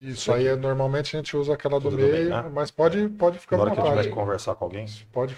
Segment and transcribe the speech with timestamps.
[0.00, 2.50] Isso aí, é, normalmente a gente usa aquela do Tudo meio, né?
[2.52, 3.94] mas pode, pode ficar Agora à vontade.
[3.94, 4.86] que a gente vai conversar com alguém.
[5.12, 5.36] Pode.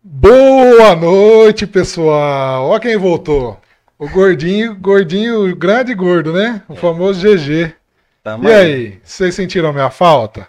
[0.00, 2.68] Boa noite, pessoal.
[2.70, 3.58] Ó quem voltou.
[3.96, 6.62] O gordinho, gordinho, grande gordo, né?
[6.68, 7.72] O famoso GG.
[8.24, 10.48] Tamo e aí, vocês sentiram a minha falta?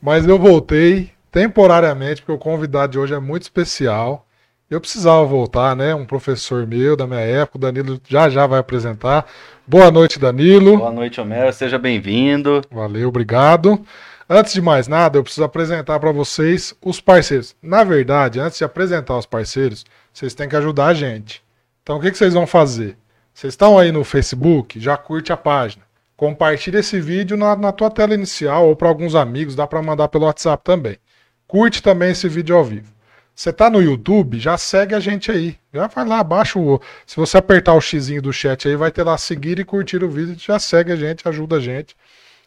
[0.00, 4.24] Mas eu voltei temporariamente, porque o convidado de hoje é muito especial.
[4.70, 5.96] Eu precisava voltar, né?
[5.96, 9.26] Um professor meu da minha época, o Danilo já já vai apresentar.
[9.66, 10.76] Boa noite, Danilo.
[10.76, 11.52] Boa noite, Homero.
[11.52, 12.62] Seja bem-vindo.
[12.70, 13.84] Valeu, obrigado.
[14.30, 17.56] Antes de mais nada, eu preciso apresentar para vocês os parceiros.
[17.60, 21.45] Na verdade, antes de apresentar os parceiros, vocês têm que ajudar a gente.
[21.86, 22.98] Então, o que, que vocês vão fazer?
[23.32, 25.84] Vocês estão aí no Facebook, já curte a página.
[26.16, 30.08] Compartilhe esse vídeo na, na tua tela inicial ou para alguns amigos, dá para mandar
[30.08, 30.98] pelo WhatsApp também.
[31.46, 32.92] Curte também esse vídeo ao vivo.
[33.32, 35.56] Você tá no YouTube, já segue a gente aí.
[35.72, 36.80] Já vai lá, baixa o.
[37.06, 40.10] Se você apertar o xizinho do chat aí, vai ter lá seguir e curtir o
[40.10, 40.34] vídeo.
[40.36, 41.96] Já segue a gente, ajuda a gente.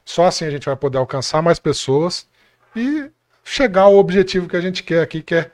[0.03, 2.27] Só assim a gente vai poder alcançar mais pessoas
[2.75, 3.09] e
[3.41, 5.51] chegar ao objetivo que a gente quer aqui, que é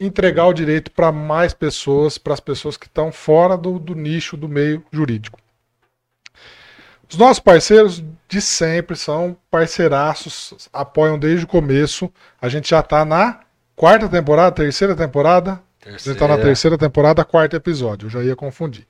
[0.00, 4.36] entregar o direito para mais pessoas, para as pessoas que estão fora do, do nicho
[4.36, 5.38] do meio jurídico.
[7.08, 12.10] Os nossos parceiros de sempre são parceiraços, apoiam desde o começo.
[12.40, 13.40] A gente já está na
[13.76, 15.60] quarta temporada, terceira temporada.
[15.80, 15.96] Terceira.
[15.96, 18.06] A gente tá na terceira temporada, quarto episódio.
[18.06, 18.86] Eu já ia confundir.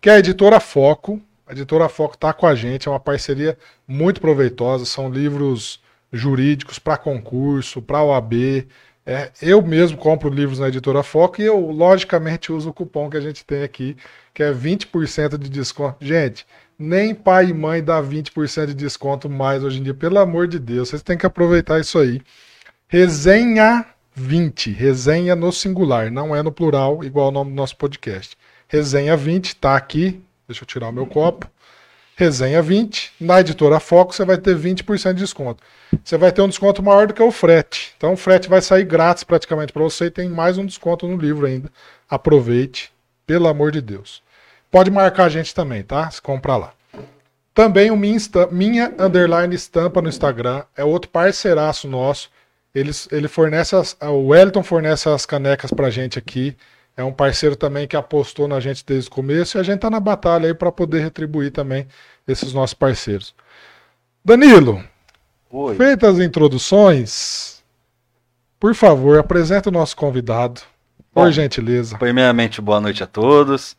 [0.00, 1.20] Que é a editora Foco.
[1.46, 4.84] A editora Foco está com a gente, é uma parceria muito proveitosa.
[4.84, 5.80] São livros
[6.12, 8.66] jurídicos para concurso, para OAB.
[9.06, 13.16] É, eu mesmo compro livros na editora Foco e eu, logicamente, uso o cupom que
[13.16, 13.96] a gente tem aqui,
[14.34, 16.04] que é 20% de desconto.
[16.04, 16.44] Gente,
[16.76, 20.58] nem pai e mãe dá 20% de desconto mais hoje em dia, pelo amor de
[20.58, 20.88] Deus.
[20.88, 22.20] Vocês têm que aproveitar isso aí.
[22.88, 28.36] Resenha 20, resenha no singular, não é no plural, igual o nome do nosso podcast.
[28.66, 31.48] Resenha 20, tá aqui, deixa eu tirar o meu copo.
[32.18, 35.62] Resenha 20, na editora Foco você vai ter 20% de desconto.
[36.02, 37.92] Você vai ter um desconto maior do que o frete.
[37.96, 41.18] Então o frete vai sair grátis praticamente para você e tem mais um desconto no
[41.18, 41.70] livro ainda.
[42.08, 42.90] Aproveite,
[43.26, 44.22] pelo amor de Deus.
[44.70, 46.10] Pode marcar a gente também, tá?
[46.10, 46.72] Se comprar lá.
[47.52, 48.18] Também o minha,
[48.50, 52.30] minha underline estampa no Instagram é outro parceiraço nosso
[52.76, 56.54] eles, ele fornece as, o Wellington fornece as canecas pra gente aqui.
[56.96, 59.90] É um parceiro também que apostou na gente desde o começo e a gente tá
[59.90, 61.86] na batalha aí para poder retribuir também
[62.26, 63.34] esses nossos parceiros.
[64.24, 64.82] Danilo,
[65.50, 65.76] Oi.
[65.76, 67.62] feitas as introduções,
[68.58, 70.62] por favor, apresenta o nosso convidado,
[71.14, 71.98] Bom, por gentileza.
[71.98, 73.76] Primeiramente, boa noite a todos.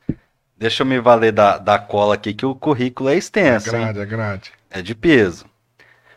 [0.55, 3.69] Deixa eu me valer da, da cola aqui, que o currículo é extenso.
[3.69, 4.03] É grande, hein?
[4.03, 4.51] é grande.
[4.69, 5.45] É de peso.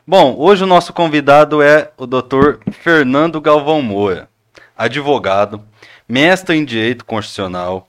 [0.07, 2.59] Bom, hoje o nosso convidado é o Dr.
[2.73, 4.29] Fernando Galvão Moura,
[4.77, 5.63] advogado,
[6.11, 7.89] mestre em Direito Constitucional,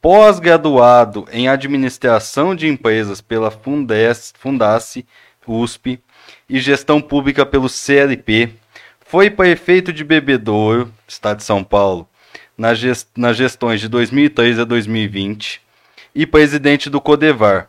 [0.00, 5.04] pós-graduado em Administração de Empresas pela Fundes, Fundace
[5.46, 6.00] USP
[6.48, 8.50] e Gestão Pública pelo CLP,
[9.00, 12.08] foi prefeito de Bebedouro, Estado de São Paulo,
[12.56, 15.60] nas gestões de 2003 a 2020
[16.14, 17.68] e presidente do CODEVAR,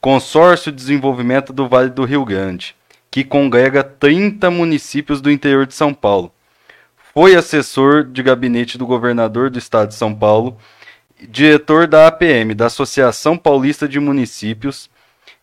[0.00, 2.74] Consórcio de Desenvolvimento do Vale do Rio Grande
[3.14, 6.33] que congrega 30 municípios do interior de São Paulo.
[7.14, 10.56] Foi assessor de gabinete do governador do estado de São Paulo,
[11.28, 14.90] diretor da APM, da Associação Paulista de Municípios,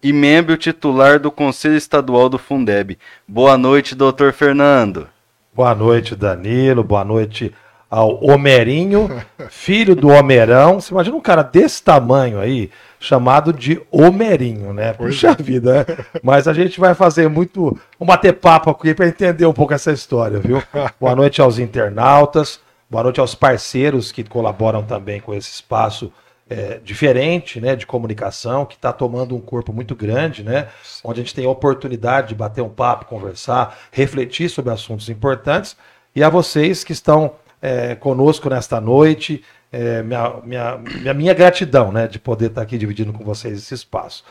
[0.04, 3.00] e membro titular do Conselho Estadual do Fundeb.
[3.26, 5.08] Boa noite, doutor Fernando.
[5.54, 6.84] Boa noite, Danilo.
[6.84, 7.54] Boa noite
[7.92, 9.10] ao Homerinho,
[9.52, 10.80] filho do Homerão.
[10.80, 14.94] Você imagina um cara desse tamanho aí, chamado de Homerinho, né?
[14.94, 15.44] Puxa é.
[15.44, 15.98] vida, né?
[16.24, 17.78] Mas a gente vai fazer muito.
[18.00, 20.64] Vamos bater papo aqui para entender um pouco essa história, viu?
[20.98, 26.14] Boa noite aos internautas, boa noite aos parceiros que colaboram também com esse espaço
[26.50, 27.76] é, diferente, né?
[27.76, 30.70] De comunicação, que está tomando um corpo muito grande, né?
[31.04, 35.76] Onde a gente tem a oportunidade de bater um papo, conversar, refletir sobre assuntos importantes.
[36.16, 41.92] E a vocês que estão é, conosco nesta noite, é, minha, minha, minha, minha, gratidão
[41.92, 44.24] né, de poder estar aqui dividindo com vocês esse espaço.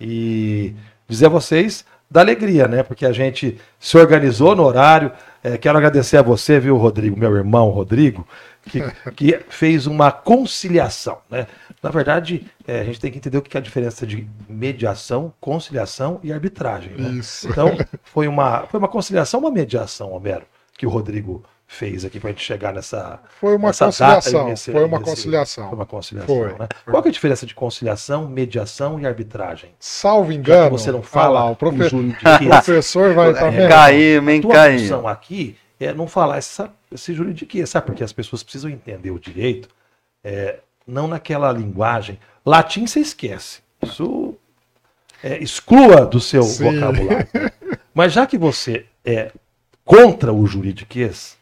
[0.00, 0.74] E
[1.08, 2.82] dizer a vocês da alegria, né?
[2.82, 5.12] Porque a gente se organizou no horário.
[5.42, 8.26] É, quero agradecer a você, viu, Rodrigo, meu irmão Rodrigo,
[8.62, 8.80] que,
[9.14, 11.18] que fez uma conciliação.
[11.30, 11.46] Né?
[11.82, 15.32] Na verdade, é, a gente tem que entender o que é a diferença de mediação,
[15.40, 16.92] conciliação e arbitragem.
[16.96, 17.20] Né?
[17.44, 20.44] Então, foi uma, foi uma conciliação, uma mediação, Homero,
[20.76, 23.20] que o Rodrigo fez aqui para a gente chegar nessa.
[23.40, 24.48] Foi uma nessa conciliação.
[24.48, 25.68] nesse- foi uma nesse- conciliação.
[25.68, 26.48] Foi uma conciliação, Foi.
[26.58, 26.68] né?
[26.88, 29.70] Qual que é a diferença de conciliação, mediação e arbitragem?
[29.80, 30.70] Salvo engano.
[30.78, 32.40] você não ah fala lá, o, profe- o juridiquês.
[32.46, 33.68] o professor vai estar É, vendo.
[33.68, 34.82] Caímos, A hein, tua caímos.
[34.82, 37.86] função aqui é não falar essa, esse juridiquês, sabe?
[37.86, 39.68] Porque as pessoas precisam entender o direito,
[40.24, 42.18] é, não naquela linguagem.
[42.44, 43.58] Latim você esquece.
[43.82, 44.36] Isso
[45.22, 46.74] é, exclua do seu Sim.
[46.78, 47.26] vocabulário.
[47.92, 49.32] Mas já que você é
[49.84, 51.36] contra o juridiquês,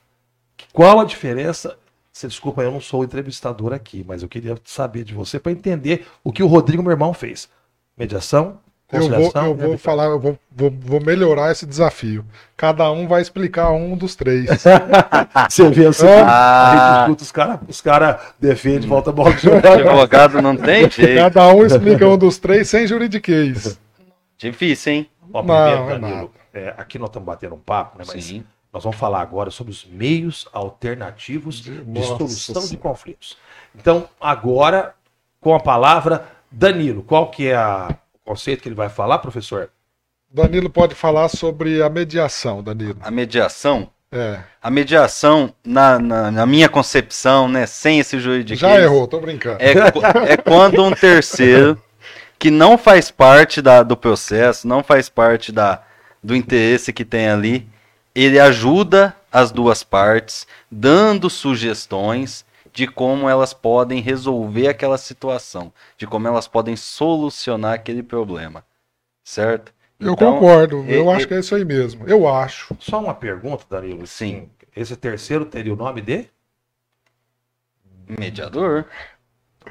[0.75, 1.79] qual a diferença?
[2.13, 5.53] Você desculpa, eu não sou o entrevistador aqui, mas eu queria saber de você para
[5.53, 7.49] entender o que o Rodrigo, meu irmão, fez.
[7.97, 8.59] Mediação,
[8.93, 9.47] Eu vou, conciliação.
[9.47, 12.25] eu vou falar, eu vou, vou, vou melhorar esse desafio.
[12.57, 14.47] Cada um vai explicar um dos três.
[15.49, 17.05] Você vê assim, Ah.
[17.05, 19.75] a gente escuta os caras os cara defendem, volta a bola de jogar.
[19.79, 21.19] Advogado não tem jeito.
[21.21, 23.79] Cada um explica um dos três sem juridiquês.
[24.37, 25.11] Difícil, hein?
[25.33, 28.05] Ó, Não, primeiro, é Danilo, é, aqui nós estamos batendo um papo, né?
[28.07, 28.45] Mas Sim.
[28.75, 33.37] Nós vamos falar agora sobre os meios alternativos de solução de conflitos.
[33.75, 34.95] Então, agora,
[35.41, 39.71] com a palavra, Danilo, qual que é a- o conceito que ele vai falar, professor?
[40.29, 42.97] Danilo pode falar sobre a mediação, Danilo.
[43.01, 43.89] A mediação.
[44.11, 44.41] É.
[44.61, 49.59] A mediação, na, na, na minha concepção, né, sem esse juridiquês, Já errou, tô brincando.
[49.61, 49.73] É,
[50.33, 51.81] é quando um terceiro
[52.39, 55.83] que não faz parte da- do processo, não faz parte da,
[56.23, 57.69] do interesse que tem ali,
[58.15, 66.07] ele ajuda as duas partes, dando sugestões de como elas podem resolver aquela situação, de
[66.07, 68.65] como elas podem solucionar aquele problema.
[69.25, 69.73] Certo?
[69.99, 72.07] Eu Então, concordo, eu e- acho que é isso aí mesmo.
[72.09, 72.77] Eu acho.
[72.81, 74.07] Só uma pergunta, Danilo.
[74.07, 74.51] Sim.
[74.77, 76.29] Esse terceiro teria o nome de?
[78.09, 78.87] Mediador.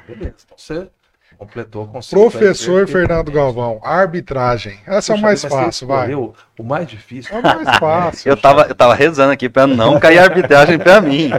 [0.06, 0.34] Beleza.
[0.44, 0.90] Então você
[1.44, 2.20] completou o conceito.
[2.20, 2.88] Professor.
[2.88, 4.78] Fernando Galvão, arbitragem.
[4.86, 6.14] Essa é o mais fácil, vai.
[6.14, 7.34] O mais difícil.
[7.34, 8.28] É o mais fácil.
[8.28, 11.30] Eu tava, eu tava rezando aqui pra não cair arbitragem pra mim.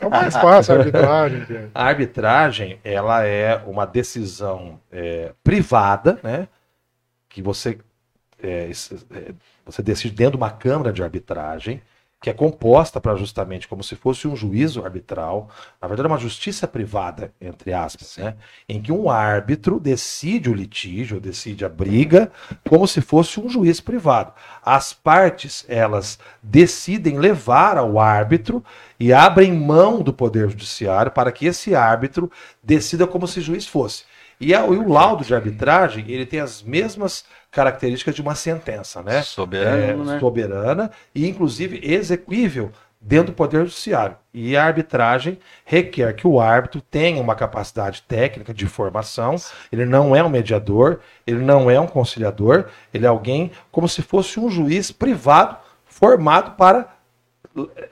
[0.00, 1.70] É o mais fácil a arbitragem, gente.
[1.74, 6.48] A arbitragem, ela é uma decisão é, privada, né?
[7.28, 7.78] Que você,
[8.42, 9.32] é, é,
[9.64, 11.82] você decide dentro de uma câmara de arbitragem,
[12.20, 15.48] que é composta para justamente como se fosse um juízo arbitral,
[15.80, 18.34] na verdade é uma justiça privada, entre aspas, né?
[18.68, 22.32] Em que um árbitro decide o litígio, decide a briga,
[22.68, 24.32] como se fosse um juiz privado.
[24.64, 28.64] As partes, elas decidem levar ao árbitro
[28.98, 32.30] e abrem mão do poder judiciário para que esse árbitro
[32.62, 34.04] decida como se juiz fosse.
[34.40, 39.02] E, a- e o laudo de arbitragem, ele tem as mesmas características de uma sentença,
[39.02, 39.22] né?
[39.22, 40.18] Soberano, É, né?
[40.20, 42.70] soberana e inclusive exequível
[43.00, 44.16] dentro do poder judiciário.
[44.34, 49.36] E a arbitragem requer que o árbitro tenha uma capacidade técnica de formação.
[49.72, 54.02] Ele não é um mediador, ele não é um conciliador, ele é alguém como se
[54.02, 55.56] fosse um juiz privado
[55.86, 56.88] formado para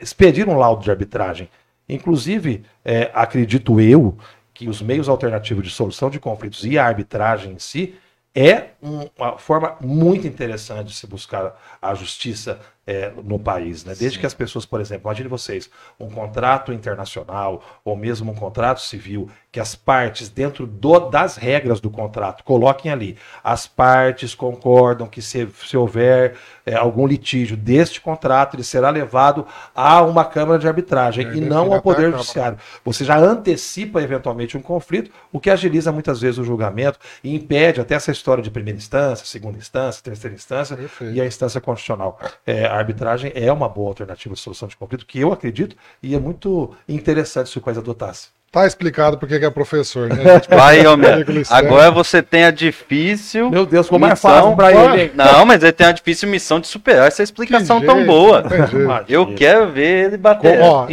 [0.00, 1.48] expedir um laudo de arbitragem.
[1.88, 4.16] Inclusive, é, acredito eu
[4.56, 7.94] que os meios alternativos de solução de conflitos e a arbitragem em si
[8.34, 12.58] é um- uma forma muito interessante de se buscar a justiça
[12.88, 13.84] é, no país.
[13.84, 13.96] Né?
[13.98, 14.20] Desde Sim.
[14.20, 15.68] que as pessoas, por exemplo, imagine vocês,
[15.98, 21.80] um contrato internacional ou mesmo um contrato civil, que as partes, dentro do- das regras
[21.80, 26.36] do contrato, coloquem ali, as partes concordam que se, se houver
[26.66, 31.40] é, algum litígio deste contrato, ele será levado a uma Câmara de Arbitragem É, e
[31.40, 32.10] não ao Poder.
[32.10, 32.58] Judiciário.
[32.84, 37.80] Você já antecipa eventualmente um conflito, o que agiliza muitas vezes o julgamento e impede
[37.80, 41.14] até essa história de primeira instância, segunda instância, terceira instância Perfeito.
[41.14, 42.18] e a instância constitucional.
[42.44, 46.14] É, a arbitragem é uma boa alternativa de solução de conflito, que eu acredito, e
[46.14, 48.28] é muito interessante se o país adotasse.
[48.56, 50.16] Tá explicado porque que é professor, né?
[50.16, 50.48] gente?
[50.48, 51.10] Vai, homem.
[51.50, 53.50] Agora você tem a difícil.
[53.50, 55.12] Meu Deus, como é Missão, fácil pra ele.
[55.14, 58.48] Não, mas ele tem a difícil missão de superar essa explicação Que tão jeito, boa.
[58.48, 59.04] jeito.
[59.10, 60.58] Eu quero ver ele bater.
[60.62, 60.86] Ó,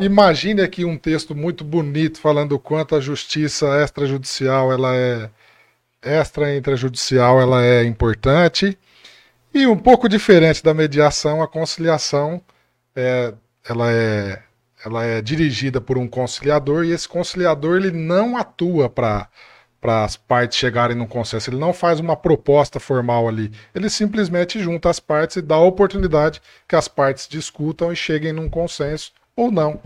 [0.00, 5.28] imagine aqui um texto muito bonito falando o quanto a justiça extrajudicial ela é
[6.02, 8.78] extra intrajudicial ela é importante
[9.52, 12.40] e um pouco diferente da mediação, a conciliação
[12.94, 13.34] é,
[13.68, 14.45] ela é
[14.86, 19.28] ela é dirigida por um conciliador e esse conciliador ele não atua para
[19.78, 21.50] para as partes chegarem num consenso.
[21.50, 23.52] Ele não faz uma proposta formal ali.
[23.74, 28.32] Ele simplesmente junta as partes e dá a oportunidade que as partes discutam e cheguem
[28.32, 29.80] num consenso ou não.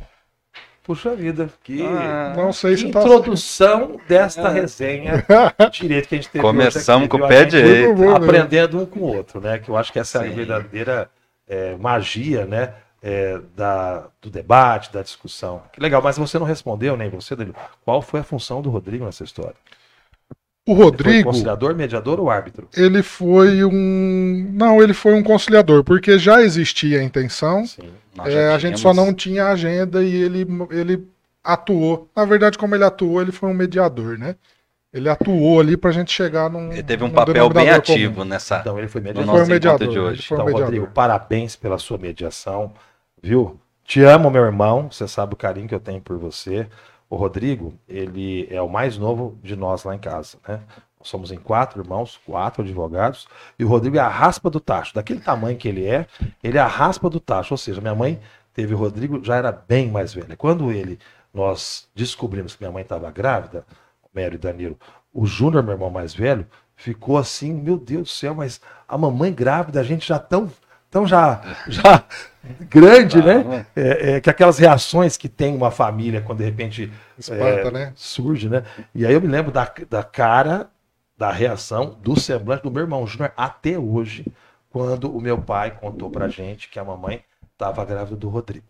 [0.82, 5.24] Puxa vida, que, Ah, Não sei que se tá introdução desta resenha
[5.72, 7.94] direito que a gente teve Começamos com o pé direito.
[7.94, 9.58] Bom, aprendendo um com o outro, né?
[9.58, 10.34] Que eu acho que essa é a Sim.
[10.34, 11.10] verdadeira
[11.46, 12.74] é, magia, né?
[13.02, 15.62] É, da, do debate, da discussão.
[15.72, 17.56] Que legal, mas você não respondeu, nem você, Danilo.
[17.84, 19.56] Qual foi a função do Rodrigo nessa história?
[20.66, 22.68] O Ele foi Rodrigo, conciliador, mediador ou árbitro?
[22.76, 24.50] ele foi um.
[24.52, 27.64] Não, ele foi um conciliador, porque já existia a intenção.
[27.66, 27.90] Sim.
[28.26, 31.08] É, a gente só não tinha agenda e ele, ele
[31.42, 32.08] atuou.
[32.14, 34.36] Na verdade, como ele atuou, ele foi um mediador, né?
[34.92, 36.72] Ele atuou ali pra gente chegar num.
[36.72, 38.26] Ele teve um papel bem ativo comum.
[38.28, 38.58] nessa.
[38.58, 39.34] Então ele foi no mediador.
[39.34, 39.88] Foi um mediador.
[39.88, 40.26] de hoje.
[40.26, 40.64] foi um Então, mediador.
[40.74, 42.72] Rodrigo, parabéns pela sua mediação,
[43.22, 43.58] viu?
[43.84, 44.90] Te amo, meu irmão.
[44.90, 46.68] Você sabe o carinho que eu tenho por você.
[47.08, 50.60] O Rodrigo, ele é o mais novo de nós lá em casa, né?
[51.02, 53.26] Somos em quatro irmãos, quatro advogados,
[53.58, 54.94] e o Rodrigo é a raspa do tacho.
[54.94, 56.06] Daquele tamanho que ele é,
[56.42, 57.54] ele é a raspa do tacho.
[57.54, 58.20] Ou seja, minha mãe
[58.52, 60.36] teve o Rodrigo, já era bem mais velha.
[60.36, 60.98] Quando ele,
[61.32, 63.64] nós descobrimos que minha mãe estava grávida,
[64.14, 64.78] Mério e Danilo,
[65.12, 66.46] o Júnior, meu irmão mais velho,
[66.76, 70.50] ficou assim, meu Deus do céu, mas a mamãe grávida, a gente já tão,
[70.90, 72.04] tão já, já
[72.68, 73.66] grande, né?
[73.76, 77.92] É, é, que aquelas reações que tem uma família quando de repente Espanta, é, né?
[77.94, 78.64] surge, né?
[78.94, 80.68] E aí eu me lembro da, da cara,
[81.16, 84.26] da reação, do semblante do meu irmão Júnior até hoje,
[84.70, 88.66] quando o meu pai contou pra gente que a mamãe estava grávida do Rodrigo.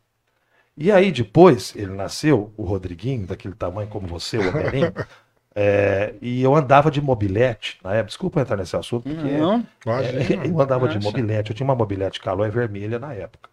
[0.77, 4.93] E aí depois ele nasceu, o Rodriguinho, daquele tamanho como você, o Homerinho,
[5.55, 10.21] é, e eu andava de mobilete, na época, desculpa entrar nesse assunto, porque Não, Imagina.
[10.45, 13.51] é, eu andava de mobilete, eu tinha uma mobilete calói vermelha na época.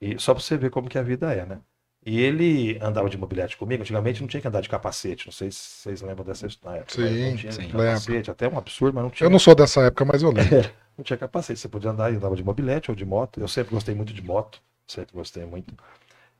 [0.00, 1.58] E só pra você ver como que a vida é, né?
[2.04, 5.50] E ele andava de mobilete comigo, antigamente não tinha que andar de capacete, não sei
[5.50, 6.78] se vocês lembram dessa história.
[6.78, 7.68] na época, Sim, não tinha sim.
[7.68, 9.26] capacete, até um absurdo, mas não tinha.
[9.26, 10.70] Eu não sou dessa época, mas eu lembro.
[10.98, 13.40] Não tinha capacete, você podia andar, eu andava de mobilete ou de moto.
[13.40, 15.72] Eu sempre gostei muito de moto, sempre gostei muito.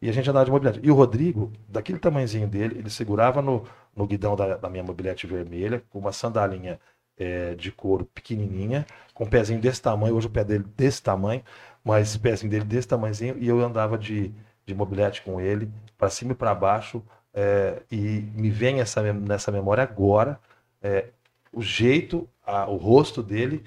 [0.00, 0.80] E a gente andava de mobilete.
[0.82, 3.64] E o Rodrigo, daquele tamanhozinho dele, ele segurava no,
[3.94, 6.80] no guidão da, da minha mobilete vermelha, com uma sandalinha
[7.18, 11.42] eh, de couro pequenininha, com um pezinho desse tamanho, hoje o pé dele desse tamanho,
[11.84, 14.32] mas esse pezinho dele desse tamanhozinho, e eu andava de,
[14.66, 17.02] de mobilete com ele, para cima e para baixo,
[17.34, 17.96] eh, e
[18.34, 20.40] me vem essa, nessa memória agora,
[20.82, 21.06] eh,
[21.52, 23.64] o jeito, a- o rosto dele,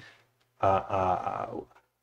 [0.58, 1.50] a- a-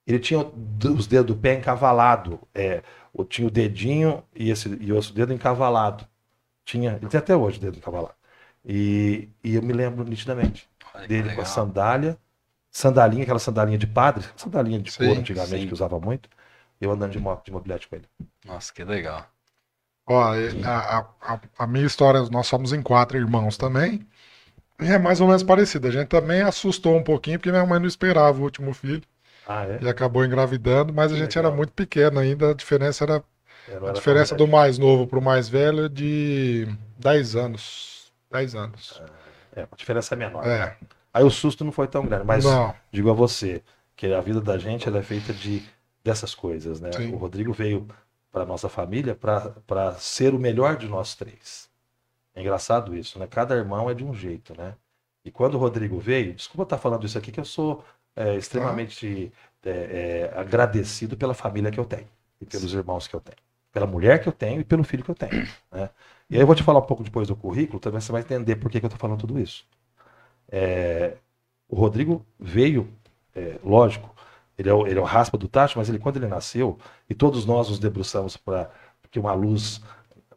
[0.08, 4.92] ele tinha os dedos do pé encavalado, é, o- tinha o dedinho e esse e
[4.94, 6.08] o dedo encavalado.
[6.66, 8.16] Tinha, ele tem até hoje o dedo encavalado.
[8.66, 11.42] E, e eu me lembro nitidamente que dele com legal.
[11.42, 12.18] a sandália,
[12.72, 15.68] sandalinha, aquela sandalinha de padre, sandalinha de Sim, couro antigamente sim.
[15.68, 16.30] que usava muito,
[16.82, 18.08] eu andando de moto, de mobilete com ele.
[18.46, 19.26] Nossa, que legal.
[20.08, 20.16] Ó,
[20.64, 24.06] a, a- a- a minha história, nós somos em quatro irmãos também.
[24.82, 25.88] E é mais ou menos parecida.
[25.90, 29.04] A gente também assustou um pouquinho, porque minha mãe não esperava o último filho
[29.48, 29.80] Ah, é?
[29.82, 31.52] e acabou engravidando, mas a gente legal.
[31.52, 32.52] era muito pequeno ainda.
[32.52, 33.24] A diferença era
[33.68, 36.68] não a era diferença do mais novo pro mais velho é de
[36.98, 38.12] 10 anos.
[38.32, 38.94] 10 anos.
[38.98, 39.12] grande.
[39.56, 40.48] É, a diferença é menor.
[40.48, 40.78] É.
[41.14, 43.62] Aí o susto não foi tão grande, mas Não, digo a você
[43.96, 45.64] que a vida da gente é feita de
[46.04, 46.92] dessas coisas, né?
[46.92, 47.14] Sim.
[47.14, 47.88] O Rodrigo veio
[48.32, 51.70] para nossa família para ser o melhor de nós três.
[52.34, 53.28] É engraçado isso, né?
[53.28, 54.74] Cada irmão é de um jeito, né?
[55.24, 57.84] E quando o Rodrigo veio, desculpa estar falando isso aqui, que eu sou
[58.16, 59.32] é, extremamente
[59.64, 59.70] é,
[60.34, 62.08] é, agradecido pela família que eu tenho
[62.40, 63.38] e pelos irmãos que eu tenho,
[63.72, 65.90] pela mulher que eu tenho e pelo filho que eu tenho, né?
[66.30, 68.56] E aí eu vou te falar um pouco depois do currículo, também você vai entender
[68.56, 69.66] por que, que eu estou falando tudo isso.
[70.50, 71.18] É,
[71.68, 72.88] o Rodrigo veio,
[73.36, 74.14] é, lógico,
[74.58, 76.78] ele é, o, ele é o raspa do tacho, mas ele quando ele nasceu,
[77.10, 78.72] e todos nós nos debruçamos para
[79.10, 79.82] que uma luz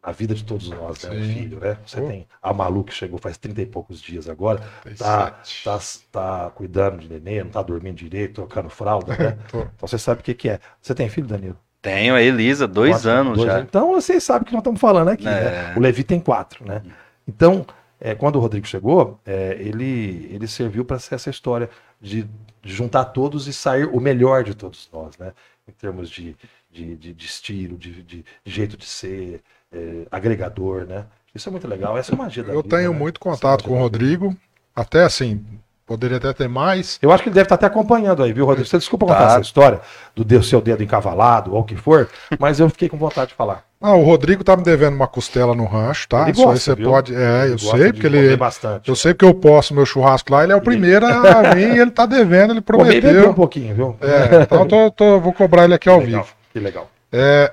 [0.05, 1.09] na vida de todos nós, né?
[1.09, 1.33] Um Sim.
[1.33, 1.77] filho, né?
[1.85, 2.07] Você Pô.
[2.07, 4.59] tem a Malu que chegou faz 30 e poucos dias agora,
[4.97, 5.63] tá, 37.
[6.11, 9.37] tá, tá cuidando de neném, não tá dormindo direito, trocando fralda, né?
[9.47, 10.59] Então você sabe o que, que é.
[10.81, 11.57] Você tem filho, Danilo?
[11.81, 13.53] Tenho a Elisa, dois Quatro- anos dois já.
[13.57, 13.67] anos.
[13.67, 15.27] Então vocês sabem o que nós estamos falando aqui.
[15.27, 15.31] É.
[15.31, 15.73] né?
[15.75, 16.81] O Levi tem quatro, né?
[17.27, 17.65] Então,
[17.99, 21.69] é, quando o Rodrigo chegou, é, ele, ele serviu para ser essa história
[22.01, 22.27] de,
[22.63, 25.31] juntar todos e sair o melhor de todos nós, né?
[25.67, 26.35] Em termos de,
[26.71, 29.41] de, de, de estilo, de, de jeito de ser,
[29.75, 31.05] é, agregador, né?
[31.33, 31.97] Isso é muito legal.
[31.97, 32.97] Essa é uma magia da Eu vida, tenho né?
[32.99, 33.77] muito é a contato com o.
[33.77, 34.35] Rodrigo.
[34.75, 35.43] Até assim,
[35.85, 36.97] poderia até ter mais.
[37.01, 38.67] Eu acho que ele deve estar até acompanhando aí, viu, Rodrigo?
[38.67, 39.25] Você desculpa contar Tá.
[39.33, 39.81] essa história
[40.15, 43.35] do de- seu dedo encavalado ou o que for, mas eu fiquei com vontade de
[43.35, 43.63] falar.
[43.81, 46.23] Ah, o Rodrigo tá me devendo uma costela no rancho, tá?
[46.23, 46.89] Ele Isso aí você viu?
[46.89, 47.13] pode.
[47.15, 48.37] É, Ele eu sei, porque comer ele.
[48.37, 48.89] bastante.
[48.89, 51.79] Eu sei porque eu posto meu churrasco lá, ele é o primeiro a vir e
[51.79, 53.33] ele tá devendo, ele Comer e beber um prometeu.
[53.33, 53.97] pouquinho, viu?
[54.01, 56.33] É, então eu tô, tô- vou cobrar ele aqui ao legal, vivo.
[56.51, 56.89] Que legal.
[57.11, 57.51] É,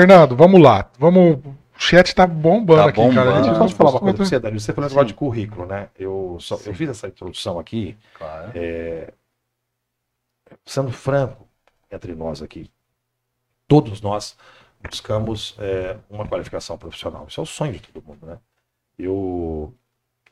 [0.00, 0.90] Fernando, vamos lá.
[0.98, 1.36] Vamos.
[1.42, 3.30] O chat tá bombando Tá aqui, cara.
[3.30, 3.30] bombando.
[3.30, 4.60] A gente te falar uma coisa pra você, Danilo.
[4.60, 5.88] Você falou negócio de currículo, né?
[5.98, 8.52] Eu, só, eu fiz essa introdução aqui, Claro.
[8.54, 9.10] é,
[10.66, 11.48] sendo franco
[11.90, 12.70] entre nós aqui.
[13.66, 14.36] Todos nós
[14.82, 17.24] buscamos é, uma qualificação profissional.
[17.26, 18.38] Isso é o sonho de todo mundo, né?
[18.98, 19.72] Eu,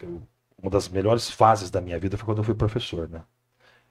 [0.00, 0.20] eu-
[0.62, 3.22] uma das melhores fases da minha vida foi quando eu fui professor, né?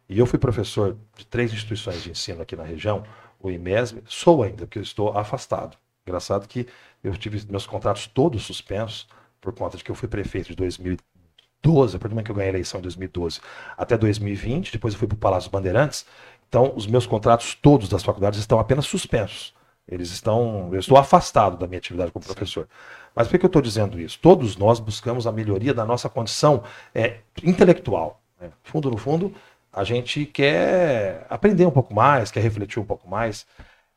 [0.08, 3.04] E eu fui professor de três instituições de ensino aqui na região,
[3.44, 5.78] o IMESB, sou ainda, porque eu estou afastado.
[6.08, 6.66] Engraçado que
[7.04, 9.08] eu tive meus contratos todos suspensos
[9.42, 12.36] por conta de que eu fui prefeito de 2012, a partir do momento que eu
[12.36, 13.42] ganhei a eleição em 2012,
[13.78, 16.06] até 2020, depois eu fui para o Palácio Bandeirantes.
[16.48, 19.54] Então, os meus contratos todos das faculdades estão apenas suspensos.
[19.86, 20.70] Eles estão.
[20.72, 22.70] Eu estou afastado da minha atividade como professor.
[23.14, 24.18] Mas por que eu estou dizendo isso?
[24.22, 26.64] Todos nós buscamos a melhoria da nossa condição
[26.96, 28.22] é, intelectual.
[28.40, 28.50] Né?
[28.64, 29.34] Fundo no fundo,
[29.74, 33.46] a gente quer aprender um pouco mais, quer refletir um pouco mais.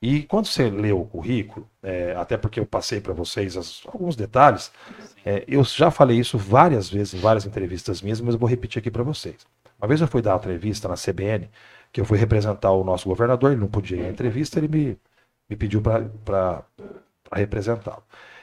[0.01, 4.17] E quando você lê o currículo, é, até porque eu passei para vocês as, alguns
[4.17, 4.73] detalhes,
[5.25, 8.81] é, eu já falei isso várias vezes em várias entrevistas minhas, mas eu vou repetir
[8.81, 9.47] aqui para vocês.
[9.79, 11.51] Uma vez eu fui dar uma entrevista na CBN,
[11.93, 14.99] que eu fui representar o nosso governador, ele não podia ir à entrevista, ele me,
[15.49, 16.63] me pediu para
[17.33, 18.03] representá-lo.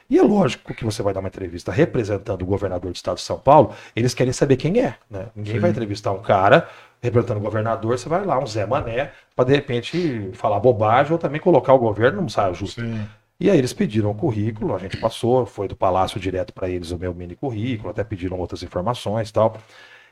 [0.09, 3.23] E é lógico que você vai dar uma entrevista representando o governador do estado de
[3.23, 4.95] São Paulo, eles querem saber quem é.
[5.09, 5.27] Né?
[5.35, 5.59] Ninguém Sim.
[5.59, 6.67] vai entrevistar um cara
[7.03, 11.19] representando o governador, você vai lá, um Zé Mané, para de repente falar bobagem ou
[11.19, 12.79] também colocar o governo num saio justo.
[12.79, 13.05] Sim.
[13.37, 16.91] E aí eles pediram o currículo, a gente passou, foi do palácio direto para eles
[16.91, 19.57] o meu mini currículo, até pediram outras informações e tal.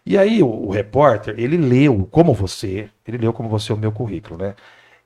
[0.06, 3.92] E aí o, o, repórter, ele leu como você, ele leu como você o meu
[3.92, 4.54] currículo, né?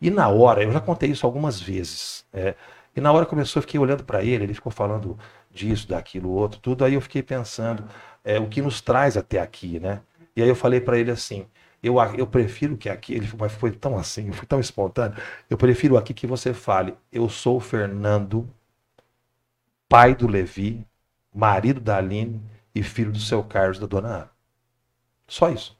[0.01, 2.55] E na hora, eu já contei isso algumas vezes, é,
[2.95, 5.19] e na hora começou, eu fiquei olhando para ele, ele ficou falando
[5.51, 7.83] disso, daquilo, outro, tudo, aí eu fiquei pensando
[8.23, 10.01] é, o que nos traz até aqui, né?
[10.35, 11.45] E aí eu falei para ele assim,
[11.85, 15.17] eu, eu prefiro que aqui, ele foi, foi tão assim, foi tão espontâneo.
[15.49, 18.49] Eu prefiro aqui que você fale, eu sou o Fernando,
[19.87, 20.85] pai do Levi,
[21.33, 22.41] marido da Aline
[22.73, 24.29] e filho do seu Carlos da dona Ana.
[25.27, 25.77] Só isso.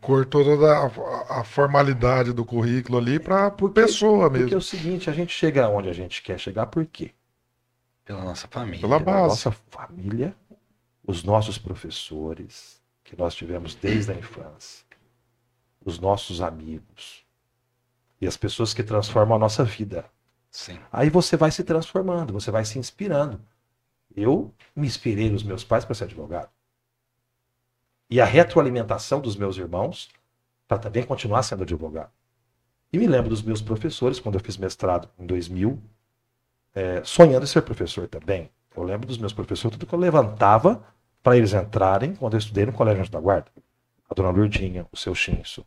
[0.00, 4.44] Cortou toda a, a formalidade do currículo ali para por pessoa mesmo.
[4.44, 7.12] Porque é o seguinte, a gente chega onde a gente quer chegar, por quê?
[8.04, 8.80] Pela nossa família.
[8.80, 9.28] Pela, Pela base.
[9.28, 10.34] nossa família,
[11.06, 12.75] os nossos professores,
[13.06, 14.84] que nós tivemos desde a infância,
[15.84, 17.24] os nossos amigos
[18.20, 20.04] e as pessoas que transformam a nossa vida.
[20.50, 20.78] Sim.
[20.92, 23.40] Aí você vai se transformando, você vai se inspirando.
[24.14, 26.50] Eu me inspirei nos meus pais para ser advogado.
[28.10, 30.08] E a retroalimentação dos meus irmãos
[30.66, 32.10] para também continuar sendo advogado.
[32.92, 35.80] E me lembro dos meus professores, quando eu fiz mestrado em 2000,
[36.74, 38.50] é, sonhando em ser professor também.
[38.74, 40.84] Eu lembro dos meus professores, tudo que eu levantava
[41.26, 43.50] para eles entrarem quando eu estudei no Colégio da Guarda.
[44.08, 45.66] A dona Lourdinha, o seu Chinso.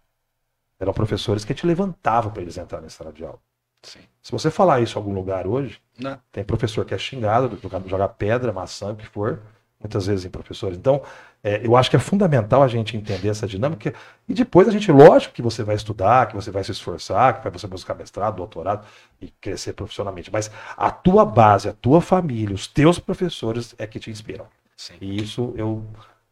[0.79, 3.39] Eram professores que te levantavam para eles entrarem na sala de aula.
[3.83, 3.99] Sim.
[4.23, 6.17] Se você falar isso em algum lugar hoje, Não.
[6.31, 9.41] tem professor que é xingado, jogar pedra, maçã, o que for,
[9.81, 10.77] muitas vezes em professores.
[10.77, 11.01] Então,
[11.43, 13.93] é, eu acho que é fundamental a gente entender essa dinâmica.
[14.29, 17.43] E depois a gente, lógico que você vai estudar, que você vai se esforçar, que
[17.43, 18.87] vai você buscar mestrado, doutorado
[19.19, 20.31] e crescer profissionalmente.
[20.31, 24.47] Mas a tua base, a tua família, os teus professores é que te inspiram.
[24.79, 24.93] Sim.
[25.01, 25.83] E isso eu,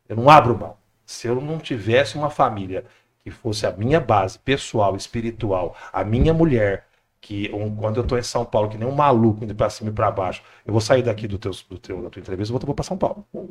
[0.07, 0.77] eu não abro mão.
[1.05, 2.86] Se eu não tivesse uma família
[3.19, 6.88] que fosse a minha base pessoal, espiritual, a minha mulher,
[7.19, 9.89] que um, quando eu estou em São Paulo, que nem um maluco indo para cima
[9.89, 12.57] e para baixo, eu vou sair daqui do teu, do teu, da tua entrevista e
[12.57, 13.25] vou, para São Paulo.
[13.33, 13.49] Vou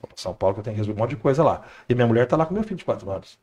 [0.00, 1.62] para São Paulo que eu tenho que resolver um monte de coisa lá.
[1.88, 3.36] E minha mulher está lá com meu filho de 4 anos.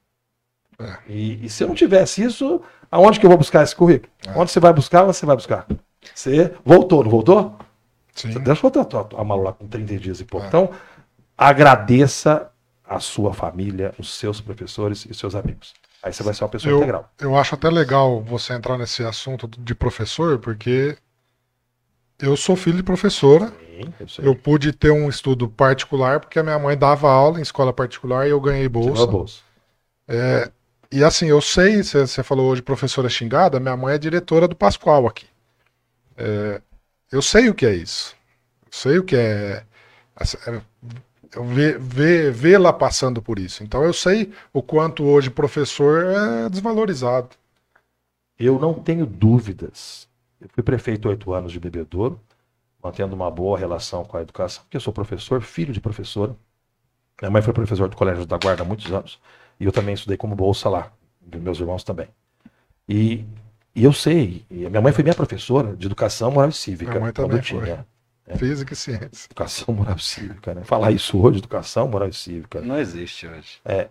[0.79, 0.99] É.
[1.05, 4.09] E, e, se eu não tivesse isso, aonde que eu vou buscar esse currículo?
[4.25, 4.31] É.
[4.39, 5.67] Onde você vai buscar, você vai buscar.
[6.15, 7.57] Você voltou, não voltou?
[8.13, 8.29] Sim.
[8.39, 10.45] Deixa eu botar a mala lá com 30 dias e pouco.
[10.45, 10.49] É.
[10.49, 10.69] Então,
[11.37, 12.51] agradeça
[12.85, 15.73] a sua família, os seus professores e seus amigos.
[16.03, 17.09] Aí você vai ser uma pessoa eu, integral.
[17.19, 20.97] Eu acho até legal você entrar nesse assunto de professor, porque
[22.19, 23.47] eu sou filho de professora.
[23.47, 27.43] Sim, eu, eu, pude ter um estudo particular, porque a minha mãe dava aula em
[27.43, 29.07] escola particular e eu ganhei bolsa.
[29.07, 29.39] bolsa.
[30.07, 30.51] É,
[30.91, 35.07] e assim, eu sei, você falou hoje professora xingada, minha mãe é diretora do Pascoal
[35.07, 35.25] aqui.
[36.17, 36.60] É,
[37.11, 38.15] eu sei o que é isso.
[38.65, 39.65] Eu sei o que é,
[40.47, 40.61] é
[41.43, 43.63] ver, ver, vê-la passando por isso.
[43.63, 47.29] Então eu sei o quanto hoje professor é desvalorizado.
[48.37, 50.07] Eu não tenho dúvidas.
[50.39, 52.19] Eu fui prefeito oito anos de Bebedouro,
[52.83, 56.35] mantendo uma boa relação com a educação, porque eu sou professor, filho de professora.
[57.21, 59.19] Minha mãe foi professor do Colégio da Guarda há muitos anos.
[59.59, 60.91] E eu também estudei como bolsa lá.
[61.21, 62.07] Meus irmãos também.
[62.89, 63.23] E
[63.75, 66.91] e eu sei, e minha mãe foi minha professora de educação moral e cívica.
[66.91, 67.85] Minha mãe também tinha.
[68.27, 68.37] É.
[68.37, 69.25] Física e ciência.
[69.25, 70.63] Educação moral e cívica, né?
[70.63, 72.61] Falar isso hoje, educação moral e cívica.
[72.61, 73.59] Não existe hoje.
[73.65, 73.89] É,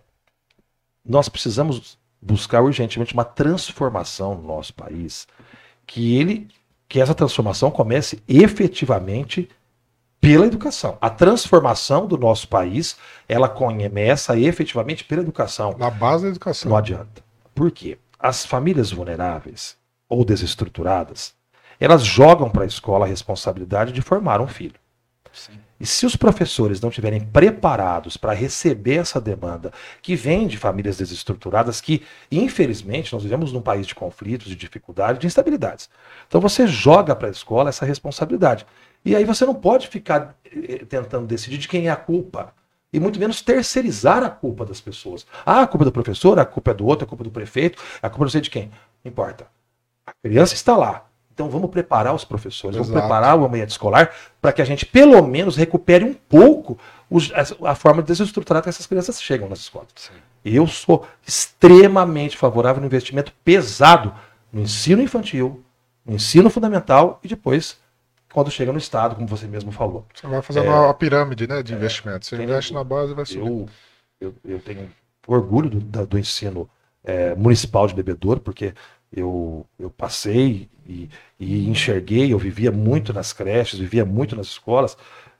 [1.04, 5.26] nós precisamos buscar urgentemente uma transformação no nosso país,
[5.86, 6.48] que ele,
[6.88, 9.48] que essa transformação comece efetivamente
[10.20, 10.98] pela educação.
[11.00, 15.74] A transformação do nosso país, ela começa efetivamente pela educação.
[15.78, 16.70] Na base da educação.
[16.70, 17.24] Não adianta.
[17.54, 17.98] Por quê?
[18.22, 19.76] As famílias vulneráveis
[20.08, 21.34] ou desestruturadas,
[21.78, 24.74] elas jogam para a escola a responsabilidade de formar um filho.
[25.32, 25.52] Sim.
[25.80, 30.98] E se os professores não estiverem preparados para receber essa demanda que vem de famílias
[30.98, 35.88] desestruturadas, que infelizmente nós vivemos num país de conflitos, de dificuldades, de instabilidades.
[36.28, 38.66] Então você joga para a escola essa responsabilidade.
[39.02, 42.52] E aí você não pode ficar eh, tentando decidir de quem é a culpa.
[42.92, 45.26] E muito menos terceirizar a culpa das pessoas.
[45.46, 47.30] Ah, a culpa é do professor, a culpa é do outro, a culpa é do
[47.30, 48.70] prefeito, a culpa não sei de quem.
[49.04, 49.46] Não importa.
[50.06, 51.06] A criança está lá.
[51.32, 53.00] Então vamos preparar os professores, vamos Exato.
[53.06, 56.76] preparar o ambiente escolar para que a gente pelo menos recupere um pouco
[57.08, 59.88] os- a, a forma desestruturada que essas crianças chegam nas escolas.
[60.44, 64.12] Eu sou extremamente favorável no investimento pesado
[64.52, 65.62] no ensino infantil,
[66.04, 67.78] no ensino fundamental e depois
[68.32, 70.06] quando chega no Estado, como você mesmo falou.
[70.14, 72.26] Você vai fazendo uma pirâmide né, de investimento.
[72.26, 73.46] Você investe na base e vai subir.
[73.46, 73.68] Eu,
[74.20, 74.90] eu, eu tenho
[75.26, 76.68] orgulho do, do ensino
[77.04, 78.74] eh, municipal de Bebedouro, porque
[79.12, 84.96] eu, eu passei e, e enxerguei, eu vivia muito nas creches, vivia muito nas escolas.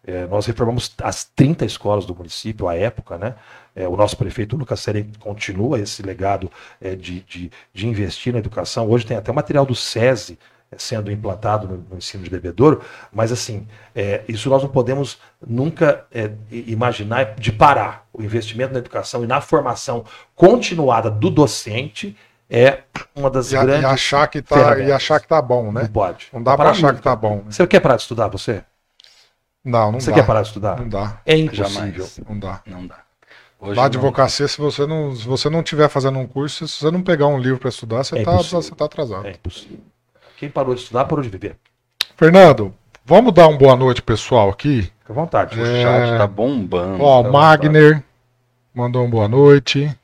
[0.07, 3.35] Eh, nós reformamos as 30 escolas do município à época, né?
[3.77, 6.51] Eh, o nosso prefeito Lucas Seren continua esse legado
[6.81, 8.89] eh, de, de, de investir na educação.
[8.89, 10.39] Hoje tem até material do SESI
[10.79, 12.81] sendo implantado no, no ensino de bebedouro,
[13.13, 16.07] mas assim, eh, isso nós não podemos nunca
[16.51, 18.07] i- imaginar de parar.
[18.13, 20.05] O investimento na educação e na formação
[20.35, 22.17] continuada do docente
[22.49, 22.81] é
[23.15, 25.73] uma das E, a- e grandes achar que tá, e achar que tá bom, Não
[25.73, 25.89] né?
[25.93, 26.29] pode.
[26.33, 26.97] Não dá pra parar achar nunca.
[26.99, 27.37] que tá bom.
[27.37, 27.43] né?
[27.51, 28.65] Você quer parar de estudar, você?
[29.65, 30.17] Não, não Você dá.
[30.17, 30.79] quer parar de estudar?
[30.79, 31.21] Não dá.
[31.27, 31.69] É impossível.
[31.69, 32.21] Jamais.
[32.29, 32.63] Não dá.
[32.67, 32.99] Não dá.
[33.61, 33.87] Hoje Lá não.
[33.87, 37.27] advocacia, se você não, se você não tiver fazendo um curso, se você não pegar
[37.27, 39.27] um livro para estudar, você, É tá, você tá atrasado.
[39.27, 39.81] É impossível.
[40.41, 41.57] Quem parou de estudar, parou de viver.
[42.17, 42.73] Fernando,
[43.05, 44.83] vamos dar uma boa noite pessoal aqui.
[45.01, 45.61] Fica à vontade.
[45.61, 45.83] O É.
[45.83, 47.03] chat tá bombando.
[47.03, 48.03] Ó, tá o Magner
[48.75, 49.95] mandou uma boa noite.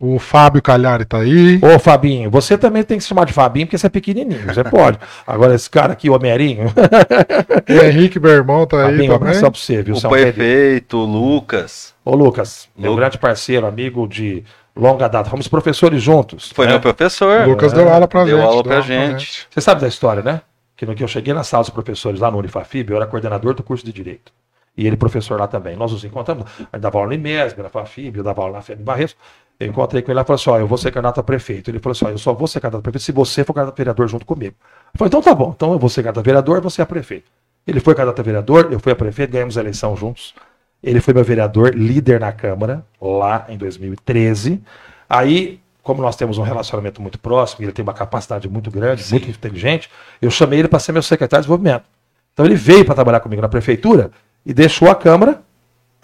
[0.00, 1.58] O Fábio Calhari tá aí.
[1.62, 4.62] Ô, Fabinho, você também tem que se chamar de Fabinho porque você é pequenininho, você
[4.68, 4.98] pode.
[5.26, 9.28] Agora, esse cara aqui, o Homerinho, O Henrique, meu irmão, tá aí Fabinho, um também.
[9.30, 9.94] abração pra você, viu?
[9.94, 10.34] O Você é um querido.
[10.34, 11.94] prefeito, o Lucas.
[12.04, 14.44] Ô, Lucas, meu Lu- grande parceiro, amigo de
[14.76, 15.30] longa data.
[15.30, 16.52] Fomos professores juntos.
[16.52, 16.72] Foi né?
[16.72, 17.46] meu professor.
[17.46, 18.46] O Lucas deu aula pra Deu gente.
[18.46, 19.46] aula pra gente.
[19.50, 20.42] Você sabe da história, né?
[20.76, 23.54] Que no que eu cheguei na sala dos professores lá no Unifafib, eu era coordenador
[23.54, 24.30] do curso de Direito.
[24.76, 25.74] E ele professor lá também.
[25.74, 28.82] Nós nos encontramos, ele dava aula no IMESB, na FAFIB, eu dava aula na FEB
[28.82, 29.16] Barretos.
[29.58, 31.70] Eu encontrei com ele lá e falei assim: ó, eu vou ser candidato a prefeito.
[31.70, 33.74] Ele falou assim: ó, eu só vou ser candidato a prefeito se você for candidato
[33.74, 34.54] a vereador junto comigo.
[34.92, 36.86] Eu falei: então tá bom, então eu vou ser candidato a vereador, você é a
[36.86, 37.30] prefeito.
[37.66, 40.34] Ele foi candidato a vereador, eu fui a prefeito, ganhamos a eleição juntos.
[40.82, 44.62] Ele foi meu vereador, líder na Câmara, lá em 2013.
[45.08, 49.30] Aí, como nós temos um relacionamento muito próximo, ele tem uma capacidade muito grande, muito
[49.30, 51.84] inteligente, eu chamei ele para ser meu secretário de desenvolvimento.
[52.32, 54.10] Então ele veio para trabalhar comigo na prefeitura
[54.44, 55.42] e deixou a Câmara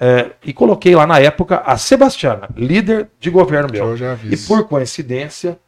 [0.00, 3.84] é, e coloquei lá na época a Sebastiana, líder de governo meu.
[4.32, 5.58] E por coincidência,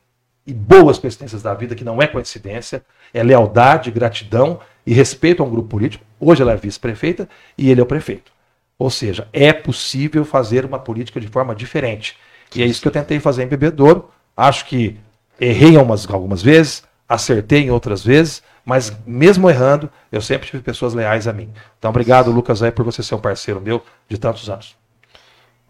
[0.46, 5.46] e boas coincidências da vida, que não é coincidência, é lealdade, gratidão e respeito a
[5.46, 6.04] um grupo político.
[6.18, 8.33] Hoje ela é vice-prefeita e ele é o prefeito.
[8.78, 12.16] Ou seja, é possível fazer uma política de forma diferente.
[12.54, 14.10] E é isso que eu tentei fazer em Bebedouro.
[14.36, 14.96] Acho que
[15.40, 20.94] errei umas, algumas vezes, acertei em outras vezes, mas mesmo errando, eu sempre tive pessoas
[20.94, 21.50] leais a mim.
[21.78, 24.74] Então, obrigado, Lucas, aí, por você ser um parceiro meu de tantos anos.